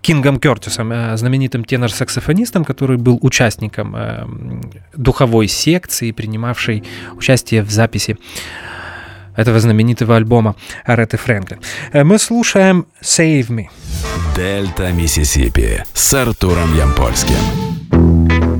Кингом 0.00 0.38
Кертисом, 0.38 0.92
знаменитым 1.16 1.64
тенор-саксофонистом, 1.64 2.64
который 2.64 2.98
был 2.98 3.18
участником 3.22 3.96
духовой 4.94 5.48
секции, 5.48 6.12
принимавшей 6.12 6.84
участие 7.16 7.62
в 7.62 7.70
записи 7.70 8.16
этого 9.36 9.60
знаменитого 9.60 10.16
альбома 10.16 10.56
Ареты 10.84 11.16
Фрэнклин. 11.16 11.60
Э, 11.92 12.04
мы 12.04 12.18
слушаем 12.18 12.86
«Save 13.02 13.48
Me». 13.48 13.66
Дельта 14.36 14.92
Миссисипи 14.92 15.84
с 15.92 16.14
Артуром 16.14 16.76
Ямпольским. 16.76 18.53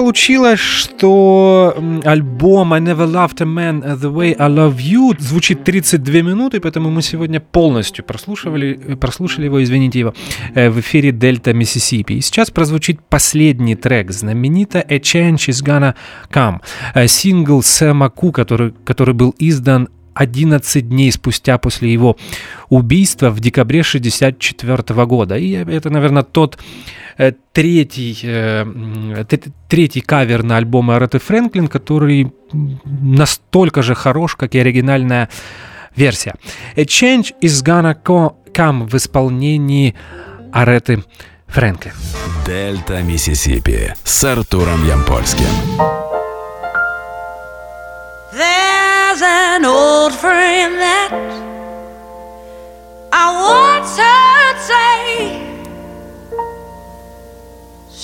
Получилось, 0.00 0.60
что 0.60 1.74
альбом 2.04 2.72
I 2.72 2.80
Never 2.80 3.06
Loved 3.06 3.42
a 3.42 3.44
Man 3.44 3.82
The 4.00 4.10
Way 4.10 4.34
I 4.38 4.48
Love 4.48 4.76
You 4.78 5.14
звучит 5.20 5.62
32 5.62 6.22
минуты, 6.22 6.58
поэтому 6.58 6.90
мы 6.90 7.02
сегодня 7.02 7.38
полностью 7.38 8.02
прослушивали, 8.02 8.96
прослушали 8.98 9.44
его, 9.44 9.62
извините 9.62 9.98
его, 9.98 10.14
э, 10.54 10.70
в 10.70 10.80
эфире 10.80 11.12
Дельта 11.12 11.52
Миссисипи. 11.52 12.14
И 12.14 12.22
сейчас 12.22 12.50
прозвучит 12.50 13.00
последний 13.10 13.76
трек, 13.76 14.10
знаменито 14.10 14.78
A 14.78 14.96
Change 14.96 15.50
Is 15.50 15.62
Gonna 15.62 15.94
Come, 16.32 16.60
э, 16.94 17.06
сингл 17.06 17.62
Сэма 17.62 18.08
Ку, 18.08 18.32
который, 18.32 18.72
который 18.86 19.12
был 19.12 19.34
издан 19.38 19.88
11 20.14 20.88
дней 20.88 21.12
спустя 21.12 21.58
после 21.58 21.92
его 21.92 22.16
убийства 22.68 23.30
в 23.30 23.40
декабре 23.40 23.80
1964 23.80 25.06
года. 25.06 25.36
И 25.36 25.50
это, 25.50 25.90
наверное, 25.90 26.22
тот 26.22 26.58
Э, 27.20 27.32
третий, 27.52 28.18
э, 28.22 29.24
третий 29.68 30.00
кавер 30.00 30.42
на 30.42 30.56
альбом 30.56 30.90
Ареты 30.90 31.18
Фрэнклин, 31.18 31.68
который 31.68 32.32
настолько 32.84 33.82
же 33.82 33.94
хорош, 33.94 34.36
как 34.36 34.54
и 34.54 34.58
оригинальная 34.58 35.28
версия. 35.94 36.36
A 36.76 36.84
Change 36.84 37.34
is 37.42 37.62
Gonna 37.62 37.94
Come 38.54 38.88
в 38.88 38.94
исполнении 38.94 39.94
Ареты 40.50 41.04
Фрэнклин. 41.48 41.92
Дельта 42.46 43.02
Миссисипи 43.02 43.92
с 44.02 44.24
Артуром 44.24 44.88
Ямпольским. 44.88 45.44
There's 48.32 49.20
an 49.20 49.49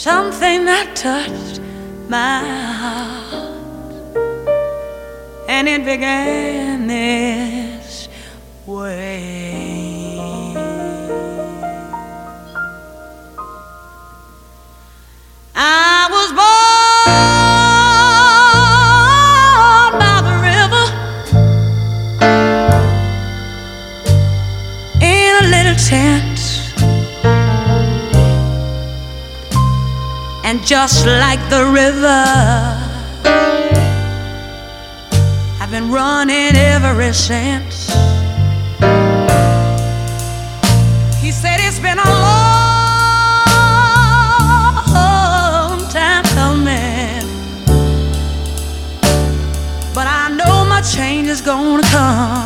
something 0.06 0.64
that 0.66 0.94
touched 0.94 1.60
my 2.08 2.38
heart, 2.80 4.16
and 5.48 5.66
it 5.66 5.84
began 5.84 6.86
this 6.86 8.08
way. 8.66 10.54
I 15.56 16.06
was 16.08 16.30
born 16.38 16.85
And 30.56 30.64
just 30.66 31.04
like 31.04 31.38
the 31.50 31.66
river, 31.66 32.24
I've 35.60 35.70
been 35.70 35.92
running 35.92 36.56
ever 36.56 37.12
since. 37.12 37.90
He 41.20 41.30
said 41.30 41.60
it's 41.60 41.78
been 41.78 41.98
a 41.98 42.10
long 45.68 45.86
time 45.90 46.24
coming, 46.40 47.28
but 49.94 50.06
I 50.06 50.30
know 50.30 50.64
my 50.64 50.80
change 50.80 51.28
is 51.28 51.42
gonna 51.42 51.82
come. 51.82 52.45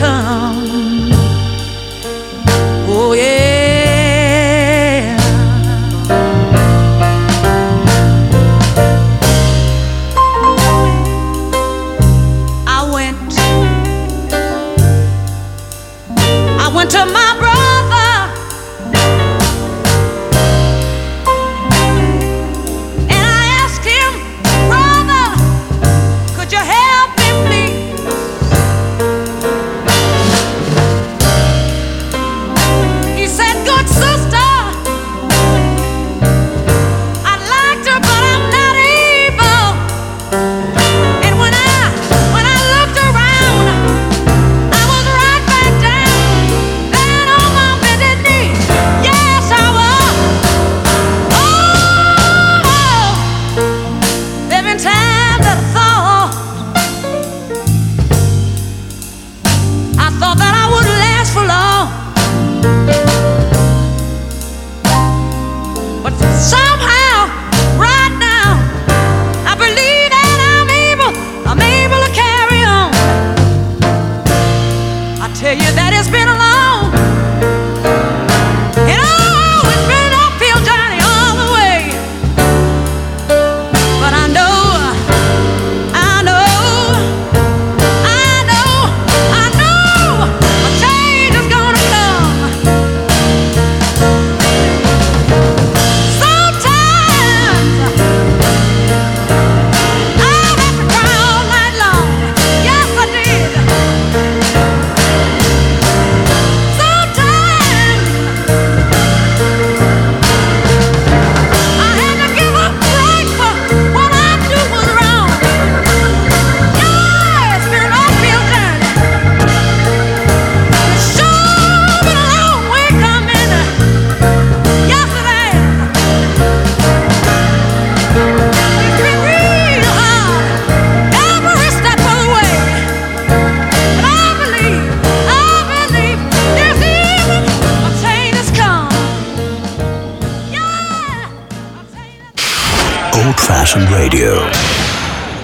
come. 0.00 0.39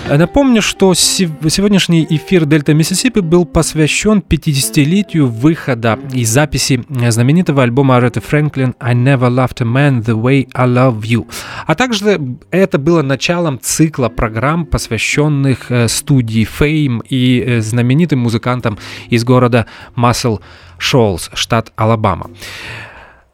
Напомню, 0.09 0.63
что 0.63 0.95
сегодняшний 0.95 2.07
эфир 2.09 2.47
Дельта 2.47 2.75
Миссисипи 2.75 3.19
был 3.19 3.45
посвящен 3.45 4.23
50-летию 4.27 5.27
выхода 5.27 5.99
и 6.15 6.25
записи 6.25 6.85
знаменитого 6.89 7.65
альбома 7.65 7.97
Ареты 7.97 8.21
Фрэнклин 8.21 8.77
«I 8.79 8.95
Never 8.95 9.29
Loved 9.29 9.61
a 9.61 9.65
Man 9.65 10.05
the 10.05 10.15
Way 10.15 10.49
I 10.55 10.67
Love 10.69 11.01
You». 11.01 11.29
А 11.67 11.75
также 11.75 12.21
это 12.53 12.79
было 12.79 13.03
началом 13.03 13.59
цикла 13.61 14.09
программ, 14.09 14.65
посвященных 14.65 15.73
э, 15.73 15.89
студии 15.89 16.47
Fame 16.47 17.05
и 17.09 17.41
э, 17.41 17.61
знаменитым 17.61 18.21
музыкантам 18.21 18.79
из 19.11 19.25
города 19.25 19.67
Массел 19.97 20.41
Шоулс, 20.79 21.31
штат 21.35 21.73
Алабама. 21.75 22.31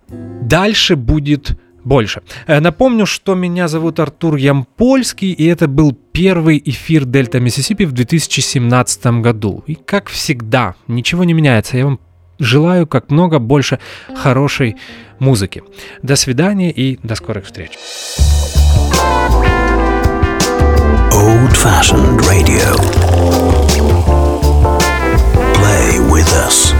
Дальше 0.08 0.96
будет 0.96 1.58
больше. 1.84 2.22
Э, 2.46 2.60
напомню, 2.60 3.06
что 3.06 3.34
меня 3.34 3.68
зовут 3.68 4.00
Артур 4.00 4.36
Ямпольский, 4.36 5.32
и 5.32 5.46
это 5.46 5.68
был 5.68 5.92
первый 6.12 6.62
эфир 6.64 7.04
Дельта 7.04 7.40
Миссисипи 7.40 7.84
в 7.84 7.92
2017 7.92 9.20
году. 9.20 9.64
И 9.66 9.74
как 9.74 10.08
всегда, 10.08 10.74
ничего 10.88 11.24
не 11.24 11.32
меняется. 11.32 11.76
Я 11.76 11.84
вам 11.86 12.00
желаю 12.38 12.86
как 12.86 13.10
много 13.10 13.38
больше 13.38 13.78
хорошей 14.14 14.76
музыки. 15.18 15.62
До 16.02 16.16
свидания 16.16 16.70
и 16.70 16.98
до 17.02 17.14
скорых 17.14 17.46
встреч. 17.46 17.70
Old 21.12 21.52
Fashioned 21.54 22.20
Radio. 22.22 22.74
Play 25.54 26.00
with 26.10 26.32
us. 26.34 26.74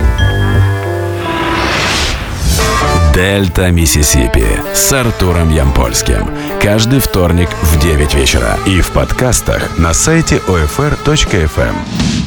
Дельта 3.15 3.71
Миссисипи 3.71 4.47
с 4.73 4.91
Артуром 4.93 5.51
Ямпольским. 5.51 6.31
Каждый 6.63 6.99
вторник 6.99 7.51
в 7.63 7.79
9 7.79 8.15
вечера 8.15 8.59
и 8.67 8.81
в 8.81 8.91
подкастах 8.91 9.79
на 9.79 9.93
сайте 9.93 10.37
OFR.FM. 10.49 12.22